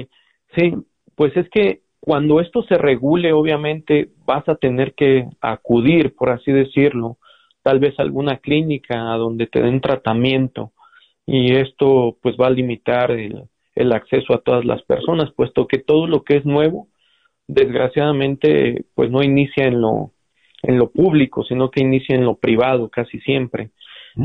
[0.57, 0.75] Sí,
[1.15, 6.53] pues es que cuando esto se regule, obviamente vas a tener que acudir, por así
[6.53, 7.19] decirlo,
[7.63, 10.73] tal vez alguna clínica donde te den tratamiento
[11.27, 15.79] y esto pues va a limitar el, el acceso a todas las personas, puesto que
[15.79, 16.89] todo lo que es nuevo,
[17.47, 20.13] desgraciadamente, pues no inicia en lo,
[20.63, 23.71] en lo público, sino que inicia en lo privado casi siempre.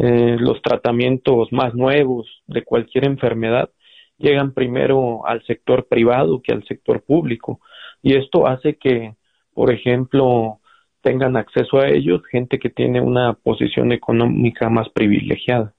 [0.02, 3.70] Eh, los tratamientos más nuevos de cualquier enfermedad
[4.18, 7.60] llegan primero al sector privado que al sector público
[8.02, 9.16] y esto hace que,
[9.54, 10.60] por ejemplo,
[11.02, 15.74] tengan acceso a ellos gente que tiene una posición económica más privilegiada.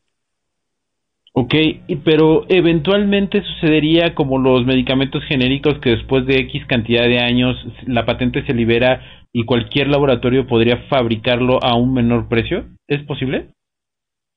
[1.39, 1.55] Ok,
[2.03, 7.55] pero eventualmente sucedería como los medicamentos genéricos que después de X cantidad de años
[7.87, 12.65] la patente se libera y cualquier laboratorio podría fabricarlo a un menor precio.
[12.89, 13.49] ¿Es posible?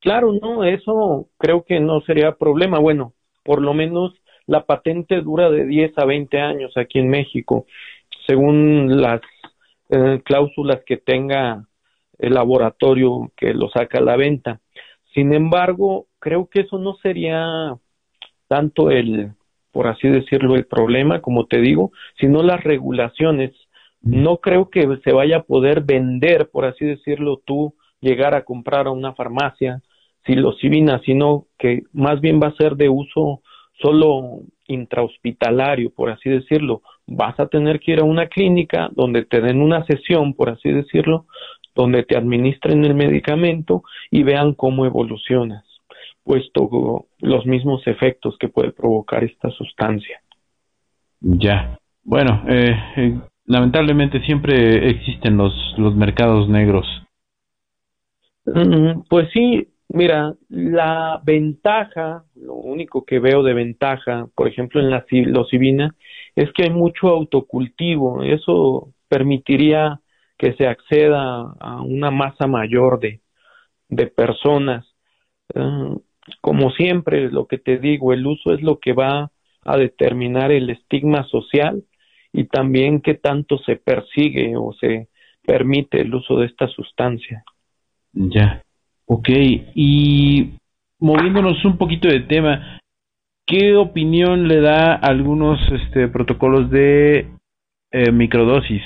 [0.01, 2.79] Claro, no, eso creo que no sería problema.
[2.79, 3.13] Bueno,
[3.49, 4.13] por lo menos
[4.45, 7.65] la patente dura de 10 a 20 años aquí en México,
[8.27, 9.21] según las
[9.89, 11.65] eh, cláusulas que tenga
[12.19, 14.59] el laboratorio que lo saca a la venta.
[15.15, 17.75] Sin embargo, creo que eso no sería
[18.47, 19.31] tanto el,
[19.71, 23.53] por así decirlo, el problema, como te digo, sino las regulaciones.
[23.99, 28.85] No creo que se vaya a poder vender, por así decirlo, tú llegar a comprar
[28.85, 29.81] a una farmacia
[30.25, 33.41] psilocibina, sino que más bien va a ser de uso
[33.81, 36.81] solo intrahospitalario, por así decirlo.
[37.07, 40.71] Vas a tener que ir a una clínica donde te den una sesión, por así
[40.71, 41.25] decirlo,
[41.75, 45.65] donde te administren el medicamento y vean cómo evolucionas,
[46.23, 50.21] puesto los mismos efectos que puede provocar esta sustancia.
[51.21, 51.79] Ya.
[52.03, 56.85] Bueno, eh, eh, lamentablemente siempre existen los, los mercados negros.
[58.45, 64.91] Mm, pues sí, Mira, la ventaja, lo único que veo de ventaja, por ejemplo, en
[64.91, 65.95] la psilocibina,
[66.35, 68.23] es que hay mucho autocultivo.
[68.23, 69.99] Eso permitiría
[70.37, 73.19] que se acceda a una masa mayor de,
[74.07, 74.85] personas.
[75.55, 75.95] Ah,
[76.39, 79.31] como siempre, lo que te digo, el uso es lo que va
[79.65, 81.83] a determinar el estigma social
[82.31, 85.09] y también qué tanto se persigue o se
[85.45, 87.43] permite el uso de esta sustancia.
[88.13, 88.63] Ya.
[89.11, 89.27] Ok,
[89.73, 90.53] y
[90.99, 92.79] moviéndonos un poquito de tema,
[93.47, 97.27] ¿qué opinión le da a algunos este, protocolos de
[97.89, 98.83] eh, microdosis?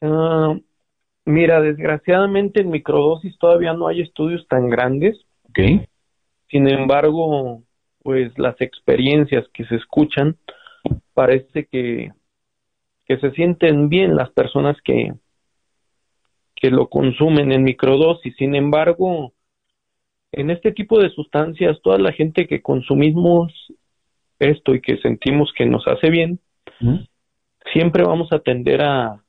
[0.00, 0.56] Ah,
[1.26, 5.18] mira, desgraciadamente en microdosis todavía no hay estudios tan grandes.
[5.50, 5.86] Ok.
[6.48, 7.64] Sin embargo,
[8.02, 10.38] pues las experiencias que se escuchan,
[11.12, 12.12] parece que,
[13.04, 15.12] que se sienten bien las personas que,
[16.56, 18.34] que lo consumen en microdosis.
[18.36, 19.32] Sin embargo,
[20.32, 23.52] en este tipo de sustancias, toda la gente que consumimos
[24.38, 26.40] esto y que sentimos que nos hace bien,
[27.72, 29.22] siempre vamos a tender a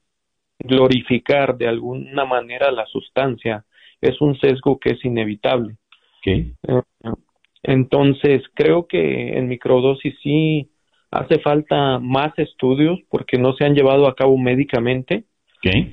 [0.59, 3.65] glorificar de alguna manera la sustancia.
[4.01, 5.75] Es un sesgo que es inevitable.
[6.25, 6.53] Eh,
[7.63, 10.69] entonces, creo que en microdosis sí
[11.11, 15.25] hace falta más estudios porque no se han llevado a cabo médicamente.
[15.63, 15.91] Eh,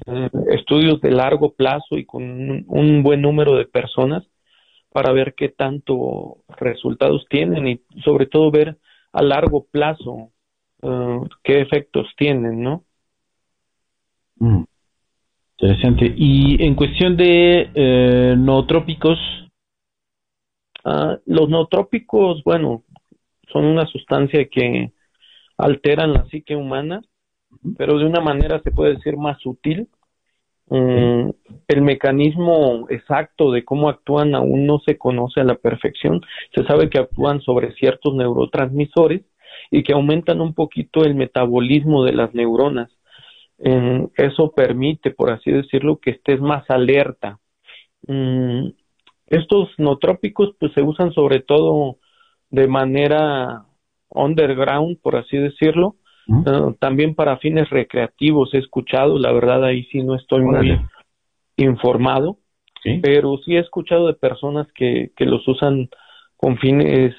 [0.51, 4.25] estudios de largo plazo y con un, buen número de personas
[4.91, 8.79] para ver qué tanto resultados tienen y sobre todo ver
[9.13, 10.31] a largo plazo
[10.83, 12.85] eh, qué efectos tienen, ¿no?
[14.37, 14.65] Mm.
[15.59, 16.13] Interesante.
[16.17, 19.19] Y en cuestión de eh, nootrópicos.
[20.85, 22.83] Ah, los nootrópicos, bueno,
[23.51, 24.93] son una sustancia que
[25.57, 27.01] alteran la psique humana,
[27.77, 29.89] pero de una manera se puede decir más sutil.
[30.69, 31.31] Mm,
[31.69, 36.23] el mecanismo exacto de cómo actúan aún no se conoce a la perfección.
[36.55, 39.23] Se sabe que actúan sobre ciertos neurotransmisores
[39.71, 42.91] y que aumentan un poquito el metabolismo de las neuronas.
[44.17, 47.39] eso permite, por así decirlo, que estés más alerta.
[48.07, 48.69] Mm,
[49.27, 51.97] estos nootrópicos pues se usan sobre todo
[52.51, 53.65] de manera
[54.11, 55.97] underground, por así decirlo,
[56.79, 60.81] también para fines recreativos he escuchado, la verdad ahí sí no estoy muy
[61.57, 62.39] informado,
[63.03, 65.89] pero sí he escuchado de personas que, que los usan
[66.37, 67.15] con fines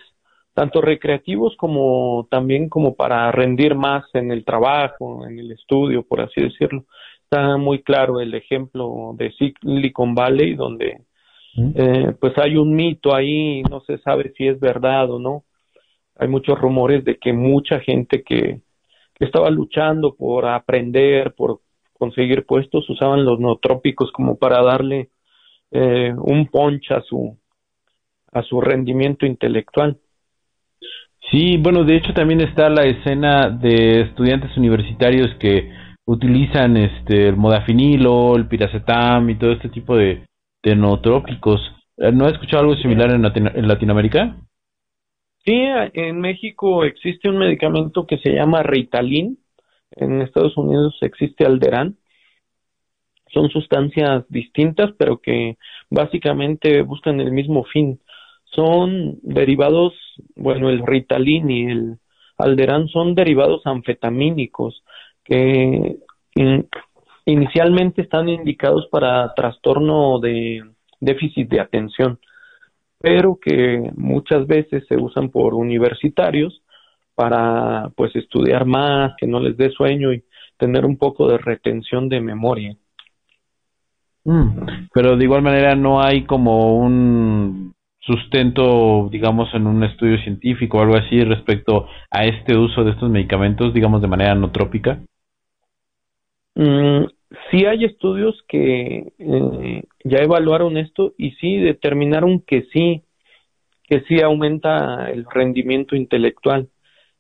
[0.56, 6.22] tanto recreativos como también como para rendir más en el trabajo, en el estudio, por
[6.22, 6.86] así decirlo.
[7.24, 11.02] Está muy claro el ejemplo de Silicon Valley, donde
[11.58, 15.44] eh, pues hay un mito ahí, no se sabe si es verdad o no.
[16.18, 18.62] Hay muchos rumores de que mucha gente que,
[19.19, 21.62] estaba luchando por aprender, por
[21.93, 25.10] conseguir puestos, usaban los nootrópicos como para darle
[25.71, 27.38] eh, un punch a su
[28.32, 29.97] a su rendimiento intelectual.
[31.32, 35.71] Sí, bueno, de hecho también está la escena de estudiantes universitarios que
[36.06, 40.25] utilizan este el modafinilo, el piracetam y todo este tipo de,
[40.63, 41.62] de nootrópicos.
[41.97, 44.36] ¿No has escuchado algo similar en Latinoamérica?
[45.46, 49.38] Sí, en México existe un medicamento que se llama Ritalin.
[49.92, 51.98] En Estados Unidos existe Alderan.
[53.32, 55.58] Son sustancias distintas, pero que
[55.90, 58.00] básicamente buscan el mismo fin
[58.56, 59.94] son derivados,
[60.36, 61.98] bueno, el Ritalin y el
[62.38, 64.84] Alderan son derivados anfetamínicos
[65.24, 65.98] que
[67.26, 70.64] inicialmente están indicados para trastorno de
[71.00, 72.20] déficit de atención,
[73.06, 76.63] pero que muchas veces se usan por universitarios
[77.13, 80.24] para pues estudiar más, que no les dé sueño y
[80.58, 82.76] tener un poco de retención de memoria.
[84.24, 90.80] Mm, pero de igual manera no hay como un sustento, digamos, en un estudio científico
[90.80, 95.00] o algo así respecto a este uso de estos medicamentos, digamos, de manera no trópica?
[96.56, 97.06] Mm,
[97.50, 103.04] sí hay estudios que eh, ya evaluaron esto y sí determinaron que sí,
[103.84, 106.69] que sí aumenta el rendimiento intelectual.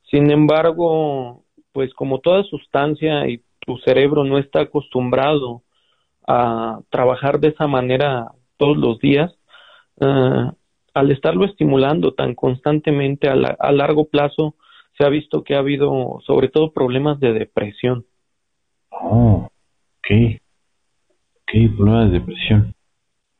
[0.09, 5.63] Sin embargo, pues como toda sustancia y tu cerebro no está acostumbrado
[6.27, 9.33] a trabajar de esa manera todos los días,
[9.97, 10.51] uh,
[10.93, 14.55] al estarlo estimulando tan constantemente a, largo plazo,
[14.97, 18.05] se ha visto que ha habido sobre todo problemas de depresión.
[18.89, 19.49] Oh,
[20.05, 20.41] ok.
[21.41, 22.75] Ok, problemas de depresión.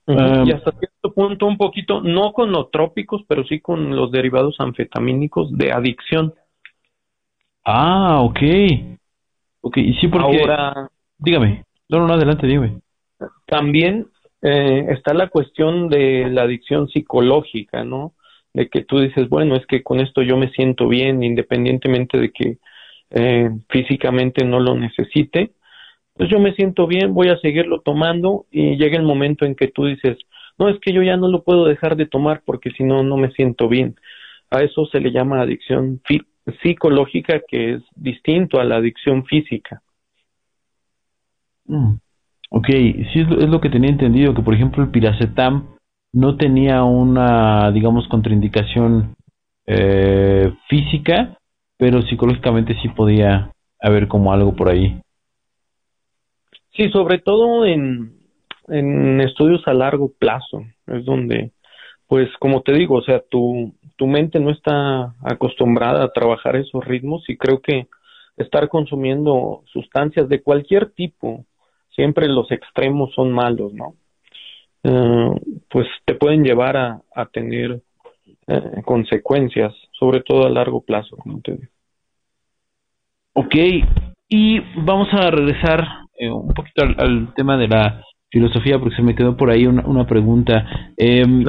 [0.08, 4.56] y hasta cierto punto un poquito, no con los trópicos, pero sí con los derivados
[4.60, 6.34] anfetamínicos de adicción.
[7.64, 8.40] Ah, ok.
[9.62, 10.42] Ok, y sí porque...
[10.42, 10.90] Ahora...
[11.18, 11.64] Dígame.
[11.90, 12.82] No, no, adelante, dígame.
[13.48, 14.08] También
[14.42, 18.14] eh, está la cuestión de la adicción psicológica, ¿no?
[18.54, 22.32] De que tú dices, bueno, es que con esto yo me siento bien, independientemente de
[22.32, 22.58] que
[23.10, 25.55] eh, físicamente no lo necesite,
[26.16, 29.68] pues yo me siento bien, voy a seguirlo tomando y llega el momento en que
[29.68, 30.18] tú dices,
[30.58, 33.18] no, es que yo ya no lo puedo dejar de tomar porque si no, no
[33.18, 33.96] me siento bien.
[34.50, 36.02] A eso se le llama adicción
[36.62, 39.82] psicológica, que es distinto a la adicción física.
[41.66, 41.96] Mm.
[42.52, 45.76] Ok, sí es lo, que tenía entendido, que por ejemplo el piracetam
[46.14, 49.16] no tenía una, digamos, contraindicación
[49.66, 51.38] eh, física,
[51.78, 53.52] pero psicológicamente sí podía
[53.82, 55.02] haber como algo por ahí.
[56.76, 58.14] Sí, sobre todo en,
[58.68, 61.52] en estudios a largo plazo, es donde,
[62.08, 66.84] pues como te digo, o sea, tu, tu mente no está acostumbrada a trabajar esos
[66.84, 67.88] ritmos y creo que
[68.38, 71.46] estar consumiendo sustancias de cualquier tipo,
[71.96, 73.96] siempre los extremos son malos, ¿no?
[74.84, 75.32] Eh,
[75.70, 77.82] pues te pueden llevar a, a tener
[78.48, 81.72] eh, consecuencias, sobre todo a largo plazo, como te digo.
[83.34, 83.56] Ok,
[84.30, 89.16] y vamos a regresar eh, un poquito al, tema de la filosofía, porque se me
[89.16, 90.66] quedó por ahí una, pregunta.
[90.98, 91.44] Em,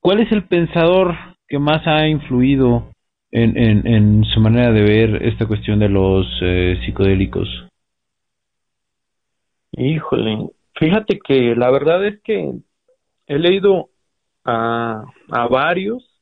[0.00, 1.14] ¿Cuál es el pensador
[1.48, 2.90] que más ha influido
[3.30, 7.48] en, en, su manera de ver esta cuestión de los eh, psicodélicos?
[9.72, 12.52] Híjole, fíjate que la verdad es que
[13.26, 13.90] he leído
[14.44, 16.16] a, a varios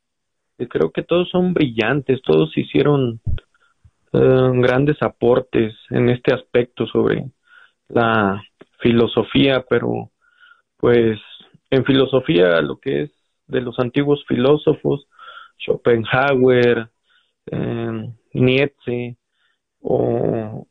[0.59, 3.21] y creo que todos son brillantes, todos hicieron
[4.13, 7.25] eh, grandes aportes en este aspecto sobre
[7.89, 8.43] la
[8.81, 10.11] filosofía, pero
[10.77, 11.19] pues
[11.71, 13.11] en filosofía lo que es
[13.47, 15.07] de los antiguos filósofos,
[15.59, 16.89] Schopenhauer,
[17.47, 19.17] eh, Nietzsche,
[19.83, 20.67] o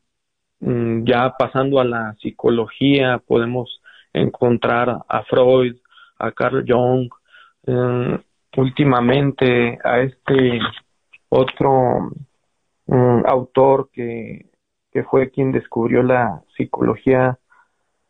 [0.59, 3.81] mm, ya pasando a la psicología podemos
[4.13, 5.75] encontrar a Freud,
[6.19, 7.09] a Carl Jung,
[7.67, 8.19] eh,
[8.57, 10.59] últimamente a este
[11.29, 12.11] otro
[12.87, 14.45] mm, autor que,
[14.93, 17.39] que fue quien descubrió la psicología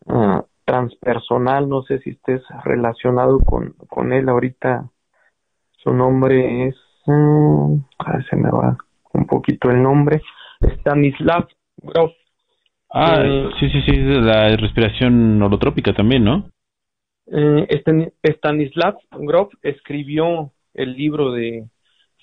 [0.05, 4.89] uh, transpersonal, no sé si estés relacionado con, con él ahorita,
[5.77, 6.75] su nombre es,
[7.07, 7.83] um,
[8.29, 8.77] se me va
[9.13, 10.21] un poquito el nombre,
[10.61, 12.11] Stanislav Grof.
[12.93, 16.49] Ah, eh, sí, sí, sí, la respiración holotrópica también, ¿no?
[17.27, 17.83] Eh,
[18.23, 21.65] Stanislav Grof escribió el libro de,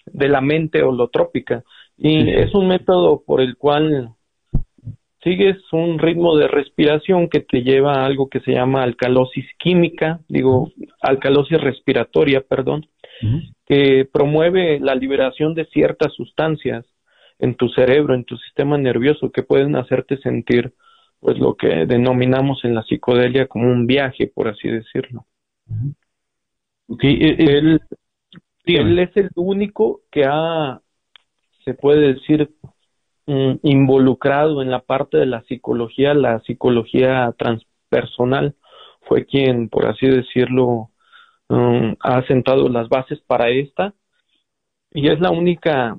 [0.07, 1.65] de la mente holotrópica.
[1.97, 4.15] Y es un método por el cual
[5.23, 10.21] sigues un ritmo de respiración que te lleva a algo que se llama alcalosis química,
[10.29, 12.87] digo, alcalosis respiratoria, perdón,
[13.67, 16.87] que promueve la liberación de ciertas sustancias
[17.39, 20.73] en tu cerebro, en tu sistema nervioso, que pueden hacerte sentir
[21.21, 25.27] pues lo que denominamos en la psicodelia como un viaje, por así decirlo.
[27.03, 27.81] Eh, eh, él,
[28.65, 30.81] él es el único que ha,
[31.65, 32.51] se puede decir,
[33.31, 38.55] mm, involucrado en la parte de la psicología, la psicología transpersonal,
[39.03, 40.91] fue quien, por así decirlo,
[41.49, 43.95] mm, ha sentado las bases para esta
[44.93, 45.99] y es la única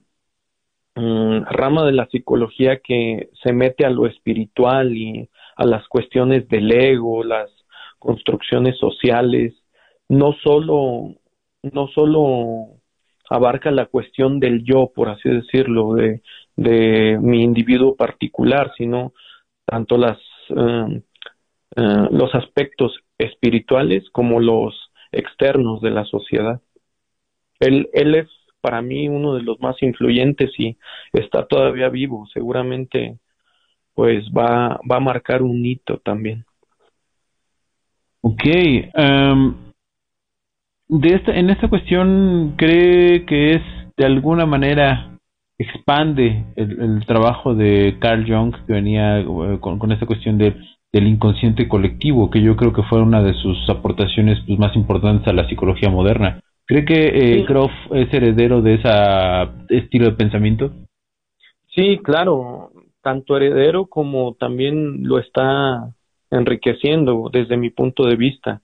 [0.95, 6.49] Mm, rama de la psicología que se mete a lo espiritual y a las cuestiones
[6.49, 7.49] del ego, las
[7.97, 9.53] construcciones sociales,
[10.09, 11.15] no solo,
[11.63, 12.81] no solo
[13.29, 16.21] abarca la cuestión del yo, por así decirlo, de,
[16.55, 19.13] de mi individuo particular, sino
[19.65, 20.17] tanto las,
[20.49, 21.01] eh,
[21.75, 26.61] eh, los aspectos espirituales como los externos de la sociedad.
[27.59, 28.27] Él, él es
[28.61, 30.77] para mí uno de los más influyentes y
[31.13, 32.27] está todavía vivo.
[32.33, 33.19] Seguramente
[33.93, 36.45] pues va, va a marcar un hito también.
[38.21, 38.43] Ok.
[38.45, 39.55] Em,
[40.87, 43.61] de esta, en esta cuestión, ¿cree que es
[43.97, 45.10] de alguna manera
[45.61, 49.25] expande el, trabajo de Carl Jung que venía eh,
[49.59, 50.55] con, esta cuestión de,
[50.91, 55.27] del inconsciente colectivo, que yo creo que fue una de sus aportaciones pues, más importantes
[55.27, 56.41] a la psicología moderna?
[56.65, 58.89] ¿Cree que eh, Groff es heredero de ese
[59.69, 60.71] estilo de pensamiento?
[61.75, 65.93] Sí, claro, tanto heredero como también lo está
[66.29, 68.61] enriqueciendo desde mi punto de vista.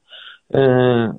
[0.49, 1.09] Eh,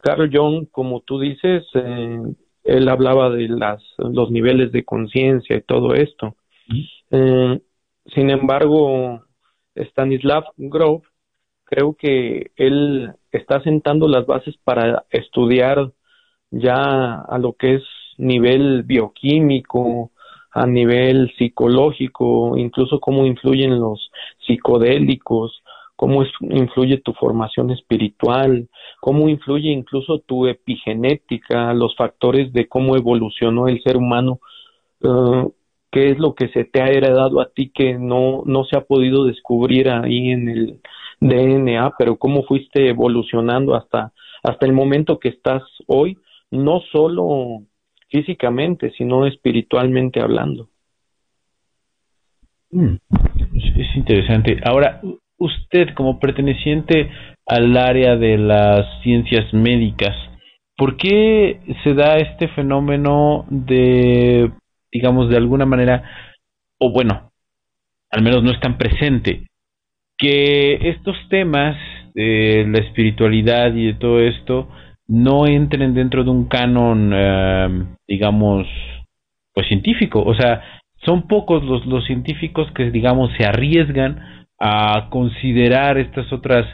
[0.00, 2.20] Carl Jung, como tú dices, eh,
[2.68, 6.36] él hablaba de las, los niveles de conciencia y todo esto.
[7.10, 7.60] Eh,
[8.14, 9.22] sin embargo,
[9.74, 11.02] Stanislav Grof,
[11.64, 15.92] creo que él está sentando las bases para estudiar
[16.50, 17.82] ya a lo que es
[18.18, 20.10] nivel bioquímico,
[20.50, 24.10] a nivel psicológico, incluso cómo influyen los
[24.46, 25.62] psicodélicos,
[25.98, 28.68] cómo influye tu formación espiritual,
[29.00, 34.38] cómo influye incluso tu epigenética, los factores de cómo evolucionó el ser humano,
[35.02, 35.52] uh,
[35.90, 38.82] qué es lo que se te ha heredado a ti que no, no se ha
[38.82, 40.80] podido descubrir ahí en el
[41.18, 44.12] DNA, pero cómo fuiste evolucionando hasta,
[44.44, 46.16] hasta el momento que estás hoy
[46.52, 47.62] no solo
[48.08, 50.68] físicamente, sino espiritualmente hablando.
[52.70, 52.94] Mm,
[53.54, 54.60] es interesante.
[54.62, 55.00] Ahora,
[55.38, 57.10] usted como perteneciente
[57.46, 60.14] al área de las ciencias médicas,
[60.76, 64.50] ¿por qué se da este fenómeno de,
[64.92, 66.02] digamos, de alguna manera,
[66.78, 67.30] o bueno,
[68.10, 69.46] al menos no es tan presente,
[70.16, 71.76] que estos temas
[72.14, 74.68] de la espiritualidad y de todo esto
[75.06, 78.66] no entren dentro de un canon, eh, digamos,
[79.54, 80.22] pues científico.
[80.22, 80.62] O sea,
[81.04, 86.66] son pocos los, los científicos que, digamos, se arriesgan a considerar estas otras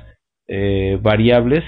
[0.47, 1.63] eh, variables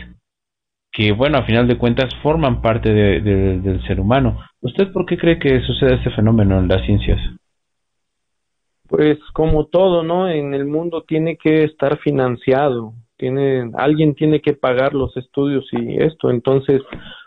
[0.97, 4.41] que, bueno, a final de cuentas forman parte del ser humano.
[4.63, 7.21] ¿Usted por qué cree que sucede este fenómeno en las ciencias?
[8.89, 10.29] Pues como todo, ¿no?
[10.31, 16.03] En el mundo tiene que estar financiado, tiene alguien tiene que pagar los estudios y
[16.03, 16.81] esto, entonces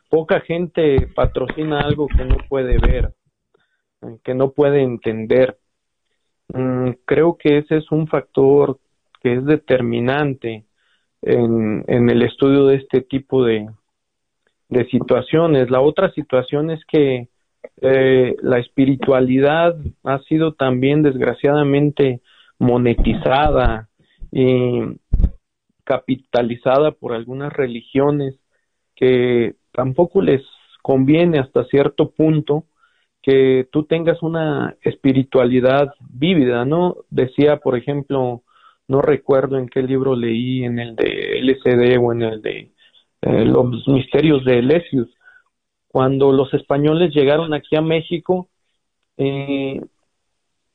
[0.10, 3.14] poca gente patrocina algo que no puede ver,
[4.24, 5.59] que no puede entender.
[6.54, 8.80] Mm, creo que ese es un factor
[9.22, 10.66] que es determinante
[11.22, 13.70] en, el estudio de este tipo de,
[14.70, 15.70] de situaciones.
[15.70, 17.28] La otra situación es que
[17.82, 22.22] eh, la espiritualidad ha sido también desgraciadamente
[22.58, 23.90] monetizada
[24.32, 24.82] y
[25.84, 28.36] capitalizada por algunas religiones
[28.96, 30.42] que tampoco les
[30.82, 32.66] conviene hasta cierto punto
[33.22, 36.98] que tú tengas una espiritualidad vívida, ¿no?
[37.10, 38.44] Decía, por ejemplo,
[38.88, 42.72] no recuerdo en qué libro leí, en el de LCD o en el de
[43.22, 45.10] eh, Los misterios de Elesius,
[45.88, 48.50] cuando los españoles llegaron aquí a México,
[49.18, 49.82] eh,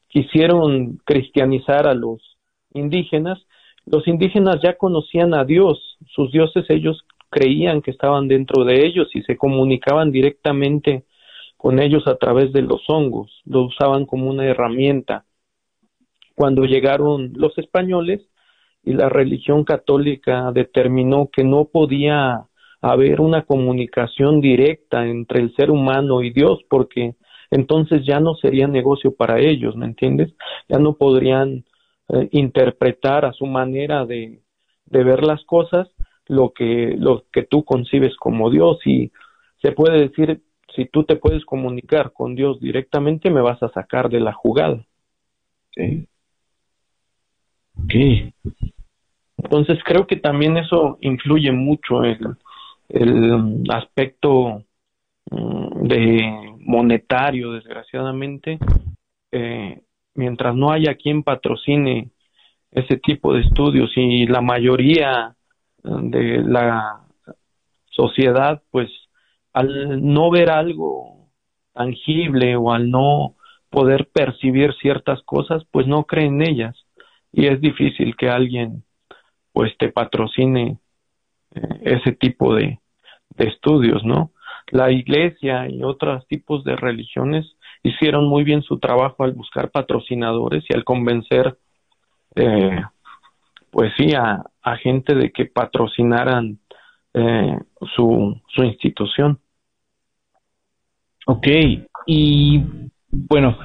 [0.09, 2.37] quisieron cristianizar a los
[2.73, 3.39] indígenas.
[3.87, 9.09] Los indígenas ya conocían a Dios, sus dioses ellos creían que estaban dentro de ellos
[9.15, 11.05] y se comunicaban directamente
[11.65, 15.25] con ellos a través de los hongos, lo usaban como una herramienta.
[16.35, 18.21] Cuando llegaron los españoles
[18.83, 22.45] y la religión católica determinó que no podía
[22.83, 27.15] haber una comunicación directa entre el ser humano y Dios, porque
[27.51, 30.35] entonces ya no sería negocio para ellos, ¿me entiendes?
[30.69, 31.65] Ya no podrían
[32.11, 34.43] eh, interpretar a su manera de,
[34.85, 35.89] ver las cosas
[36.27, 39.13] lo que, lo que tú concibes como Dios y
[39.63, 40.43] se puede decir,
[40.75, 44.85] si tú te puedes comunicar con Dios directamente, me vas a sacar de la jugada.
[45.75, 46.07] Sí.
[49.37, 52.37] Entonces creo que también eso influye mucho en,
[52.89, 54.65] el aspecto
[55.31, 58.59] mm, de monetario, desgraciadamente,
[59.33, 59.83] eh,
[60.15, 62.11] mientras no haya quien patrocine
[62.71, 65.37] ese tipo de estudios y la mayoría
[65.83, 67.05] de la
[67.91, 68.91] sociedad, pues
[69.55, 71.31] al no ver algo
[71.73, 73.37] tangible o al no
[73.71, 76.77] poder percibir ciertas cosas, pues no cree en ellas
[77.33, 78.85] y es difícil que alguien
[79.53, 80.79] pues te patrocine
[81.83, 82.81] ese tipo de,
[83.37, 84.31] estudios, ¿no?
[84.71, 90.65] La iglesia y otros tipos de religiones hicieron muy bien su trabajo al buscar patrocinadores
[90.69, 91.59] y al convencer,
[92.37, 92.81] eh,
[93.73, 94.45] pues sí, a,
[94.77, 96.59] gente de que patrocinaran
[97.13, 97.59] eh,
[97.97, 99.41] su, su institución.
[101.27, 101.47] Ok,
[102.07, 102.63] y
[103.11, 103.57] bueno,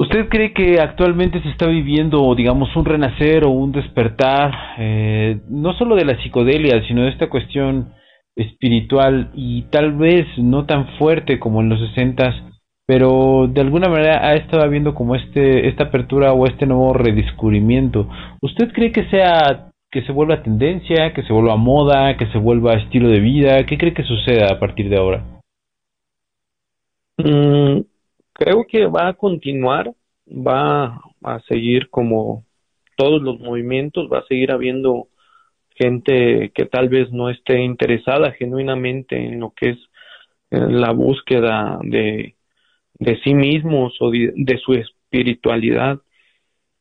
[0.00, 5.72] ¿Usted cree que actualmente se está viviendo, digamos, un renacer o un despertar, eh, no
[5.72, 7.94] solo de la psicodelia, sino de esta cuestión
[8.36, 12.32] espiritual y tal vez no tan fuerte como en los sesentas,
[12.86, 18.08] pero de alguna manera ha estado habiendo como este esta apertura o este nuevo redescubrimiento.
[18.40, 22.74] ¿Usted cree que sea que se vuelva tendencia, que se vuelva moda, que se vuelva
[22.74, 23.66] estilo de vida?
[23.66, 25.37] ¿Qué cree que suceda a partir de ahora?
[27.18, 27.80] Mm,
[28.32, 29.92] creo que va a continuar,
[30.26, 32.44] va a seguir como
[32.96, 35.08] todos los movimientos, va a seguir habiendo
[35.78, 39.78] gente que tal vez no esté interesada genuinamente en lo que es
[40.50, 42.36] eh, la búsqueda de,
[42.94, 46.00] de sí mismos o de, su espiritualidad.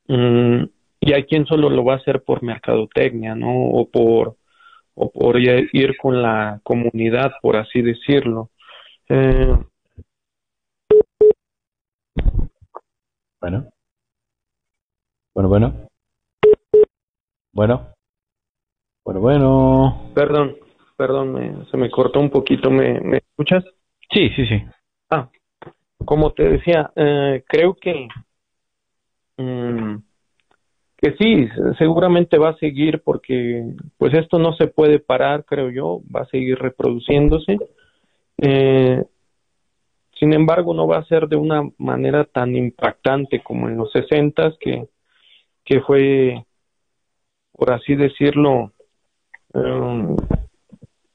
[0.08, 0.64] Mm,
[1.02, 3.54] y hay quien solo lo va a hacer por mercadotecnia, ¿no?
[3.70, 4.38] O por,
[4.96, 8.50] o por ir con la comunidad, por así decirlo.
[9.10, 9.56] Eh,
[13.42, 13.70] Bueno.
[15.34, 15.88] Bueno, bueno.
[17.54, 17.94] Bueno.
[19.06, 20.12] Bueno, bueno.
[20.14, 20.58] Perdón,
[20.98, 22.70] perdón, se me cortó un poquito.
[22.70, 23.64] ¿Me, ¿Me escuchas?
[24.12, 24.64] Sí, sí, sí.
[25.10, 25.30] Ah,
[26.04, 28.08] como te decía, eh, creo que
[29.38, 29.98] mm,
[30.98, 31.48] que sí,
[31.78, 33.64] seguramente va a seguir porque
[33.98, 37.58] pues esto no se puede parar, creo yo, va a seguir reproduciéndose.
[38.40, 39.04] Eh,
[40.20, 44.56] sin embargo, no va a ser de una manera tan impactante como en los sesentas,
[44.60, 44.88] que,
[45.64, 46.46] que fue,
[47.54, 48.72] por así decirlo,
[49.54, 50.16] um,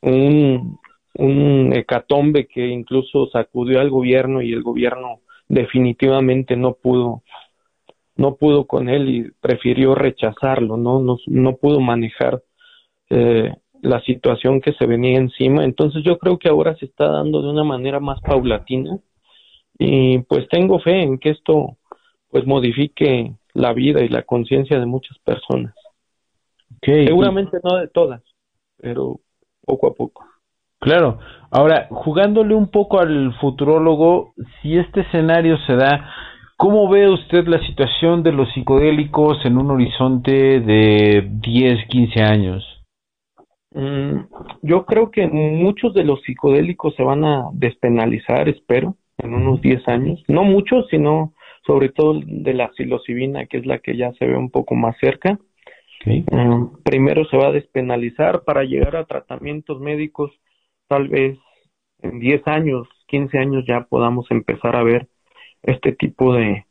[0.02, 0.78] un,
[1.14, 7.22] un hecatombe que incluso sacudió al gobierno y el gobierno definitivamente no pudo
[8.16, 12.42] no pudo con él y prefirió rechazarlo no no, no pudo manejar
[13.10, 13.52] eh,
[13.82, 15.64] la situación que se venía encima.
[15.64, 18.98] Entonces yo creo que ahora se está dando de una manera más paulatina
[19.78, 21.76] y pues tengo fe en que esto
[22.30, 25.74] pues modifique la vida y la conciencia de muchas personas.
[26.80, 28.22] Seguramente no de todas,
[28.78, 29.20] pero
[29.64, 30.24] poco a poco.
[30.78, 31.18] Claro.
[31.50, 36.10] Ahora, jugándole un poco al futurólogo, si este escenario se da,
[36.56, 42.71] ¿cómo ve usted la situación de los psicodélicos en un horizonte de 10, 15 años?
[43.74, 44.26] Mm,
[44.62, 49.86] yo creo que muchos de los psicodélicos se van a despenalizar, espero, en unos 10
[49.88, 50.22] años.
[50.28, 51.34] No muchos, sino
[51.66, 54.96] sobre todo de la psilocibina, que es la que ya se ve un poco más
[54.98, 55.38] cerca.
[56.04, 60.32] Mm, primero se va a despenalizar para llegar a tratamientos médicos,
[60.88, 61.38] tal vez
[62.00, 65.08] en 10 años, 15 años ya podamos empezar a ver
[65.62, 66.66] este tipo de,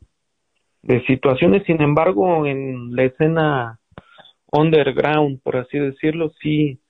[0.81, 1.63] de situaciones.
[1.65, 3.79] Sin embargo, en la escena
[4.51, 6.80] underground, por así decirlo, sí,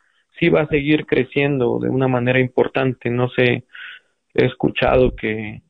[0.42, 3.12] sí va a seguir creciendo de una manera importante.
[3.12, 3.64] No sé,
[4.34, 5.62] he escuchado que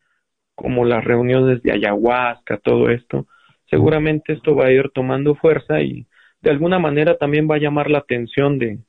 [0.55, 3.28] como las reuniones de ayahuasca, todo esto,
[3.69, 6.07] seguramente esto va a ir tomando fuerza y
[6.41, 8.80] de alguna manera también va a llamar la atención de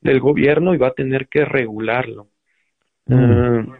[0.00, 2.28] del gobierno y va a tener que regularlo.
[3.04, 3.14] Mm.
[3.14, 3.78] Ah,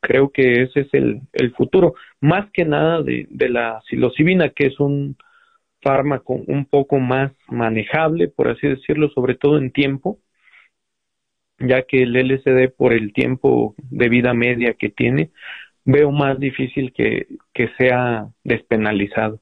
[0.00, 1.92] creo que ese es el, el futuro,
[2.22, 5.18] más que nada de, de la psilocibina, que es un
[5.82, 10.18] fármaco un poco más manejable, por así decirlo, sobre todo en tiempo,
[11.58, 15.30] ya que el LSD por el tiempo de vida media que tiene,
[15.84, 19.40] veo más difícil que, que sea despenalizado.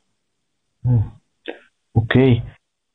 [0.83, 1.09] Mm.
[1.93, 2.17] Ok.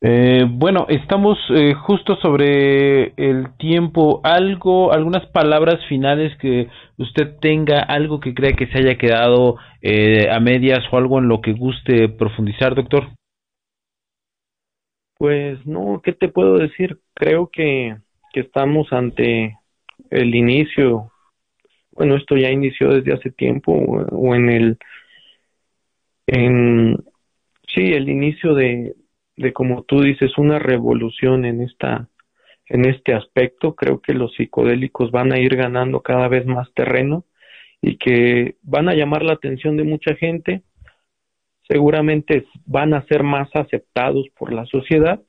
[0.04, 4.22] Eh, bueno, estamos eh, justo sobre el tiempo.
[4.24, 10.28] Algo, algunas palabras finales que usted tenga, algo que crea que se haya quedado eh,
[10.32, 13.10] a medias o algo en lo que guste profundizar, doctor.
[15.22, 17.00] Pues no, ¿qué te puedo decir?
[17.14, 17.96] Creo que,
[18.34, 19.56] que estamos ante
[20.10, 21.12] el inicio
[21.92, 24.78] bueno, esto ya inició desde hace tiempo o, en el,
[26.26, 26.98] en,
[27.68, 28.96] sí, el inicio de,
[29.36, 32.10] de como tú dices, una revolución en esta,
[32.66, 33.76] en este aspecto.
[33.76, 37.26] Creo que los psicodélicos van a ir ganando cada vez más terreno
[37.84, 40.64] y que van a llamar la atención de mucha gente.
[41.72, 45.22] Seguramente van a ser más aceptados por la sociedad,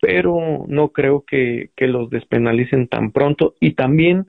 [0.00, 3.54] pero no creo que, que los despenalicen tan pronto.
[3.58, 4.28] Y también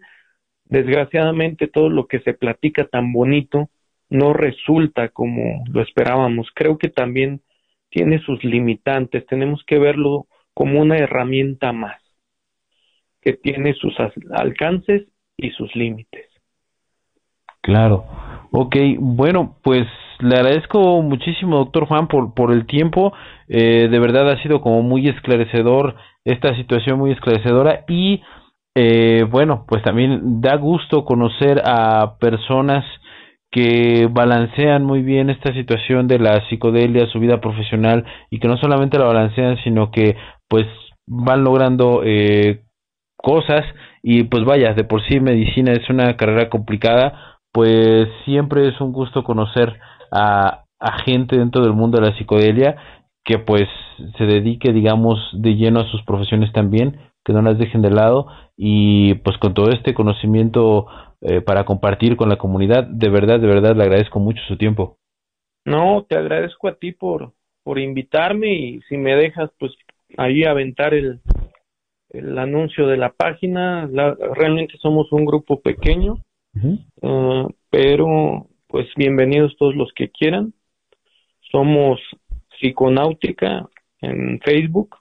[0.66, 3.70] Desgraciadamente todo lo que se platica tan bonito
[4.10, 6.48] no resulta como lo esperábamos.
[6.54, 7.42] Creo que también
[7.90, 9.26] tiene sus limitantes.
[9.28, 12.02] Tenemos que verlo como una herramienta más,
[13.22, 13.96] que tiene sus
[14.32, 15.08] alcances
[15.38, 16.30] y sus límites.
[17.62, 18.06] Claro.
[18.52, 19.88] Ok, bueno, pues
[20.20, 23.14] le agradezco muchísimo, doctor Juan, por, por el tiempo.
[23.48, 27.86] Eh, de verdad ha sido como muy esclarecedor esta situación, muy esclarecedora.
[27.88, 28.22] Y
[28.76, 32.84] eh, bueno, pues también da gusto conocer a personas
[33.52, 38.58] que balancean muy bien esta situación de la psicodelia, su vida profesional y que no
[38.58, 40.18] solamente la balancean, sino que
[40.50, 40.66] pues
[41.08, 42.64] van logrando eh,
[43.16, 43.64] cosas
[44.04, 48.92] y pues vaya, de por sí medicina es una carrera complicada, pues siempre es un
[48.92, 49.80] gusto conocer
[50.16, 52.76] a, a gente dentro del mundo de la psicodelia
[53.24, 53.68] que pues
[54.18, 58.28] se dedique digamos de lleno a sus profesiones también que no las dejen de lado
[58.56, 60.86] y pues con todo este conocimiento
[61.22, 64.98] eh, para compartir con la comunidad, de verdad, de verdad le agradezco mucho su tiempo.
[65.66, 69.72] No, te agradezco a ti por, por invitarme y si me dejas pues
[70.18, 71.22] ahí aventar el,
[72.10, 73.90] el anuncio de la página,
[74.36, 76.20] realmente somos un grupo pequeño,
[77.02, 78.46] uh, pero
[78.76, 80.54] pues bienvenidos todos los que quieran.
[81.50, 81.98] Somos
[82.60, 83.70] Psiconáutica
[84.02, 84.98] en Facebook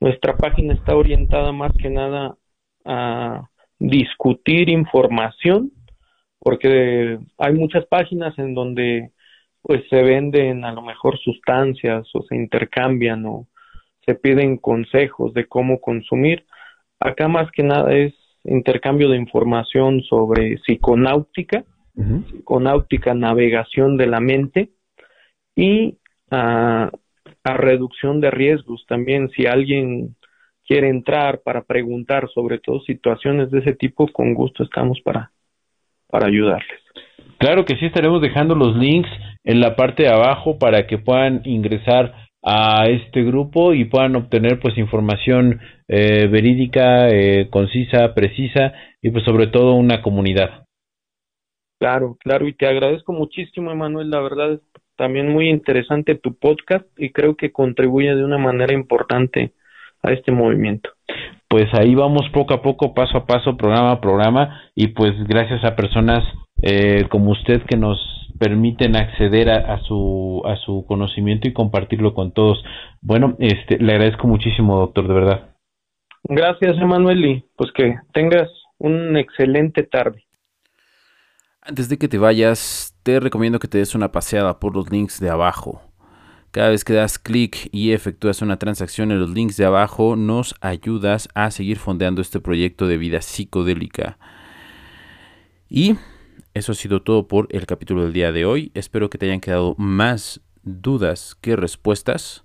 [0.00, 2.36] nuestra página está orientada más que nada
[2.84, 3.48] a
[3.78, 5.70] discutir información,
[6.40, 9.12] porque hay muchas páginas en donde
[9.62, 13.46] pues se venden a lo mejor sustancias o se intercambian o
[14.04, 16.44] se piden consejos de cómo consumir.
[16.98, 21.64] Acá más que nada es intercambio de información sobre psiconáutica,
[21.94, 24.70] psiconáutica, navegación de la mente
[25.54, 25.98] y
[26.30, 26.88] uh,
[27.44, 29.28] a reducción de riesgos también.
[29.30, 30.16] Si alguien
[30.66, 35.32] quiere entrar para preguntar sobre todo situaciones de ese tipo, con gusto estamos para,
[36.08, 36.80] para ayudarles.
[37.38, 39.10] Claro que sí, estaremos dejando los links
[39.44, 42.14] en la parte de abajo para que puedan ingresar
[42.44, 49.24] a este grupo y puedan obtener pues información eh, verídica, eh, concisa, precisa y pues
[49.24, 50.64] sobre todo una comunidad.
[51.82, 54.60] Claro, claro, y te agradezco muchísimo, Emanuel, la verdad
[54.94, 59.52] también muy interesante tu podcast y creo que contribuye de una manera importante
[60.00, 60.90] a este movimiento.
[61.48, 65.64] Pues ahí vamos poco a poco, paso a paso, programa a programa, y pues gracias
[65.64, 66.22] a personas
[66.62, 67.98] eh, como usted que nos
[68.38, 72.62] permiten acceder a, su a su conocimiento y compartirlo con todos.
[73.00, 75.56] Bueno, este le agradezco muchísimo, doctor, de verdad.
[76.22, 80.22] Gracias, Emanuel, y pues que tengas una excelente tarde.
[81.64, 85.20] Antes de que te vayas, te recomiendo que te des una paseada por los links
[85.20, 85.80] de abajo.
[86.50, 90.56] Cada vez que das clic y efectúas una transacción en los links de abajo, nos
[90.60, 94.18] ayudas a seguir fondeando este proyecto de vida psicodélica.
[95.68, 95.94] Y
[96.52, 98.72] eso ha sido todo por el capítulo del día de hoy.
[98.74, 102.44] Espero que te hayan quedado más dudas que respuestas.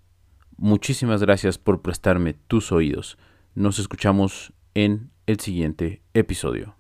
[0.57, 3.17] Muchísimas gracias por prestarme tus oídos.
[3.55, 6.76] Nos escuchamos en el siguiente episodio.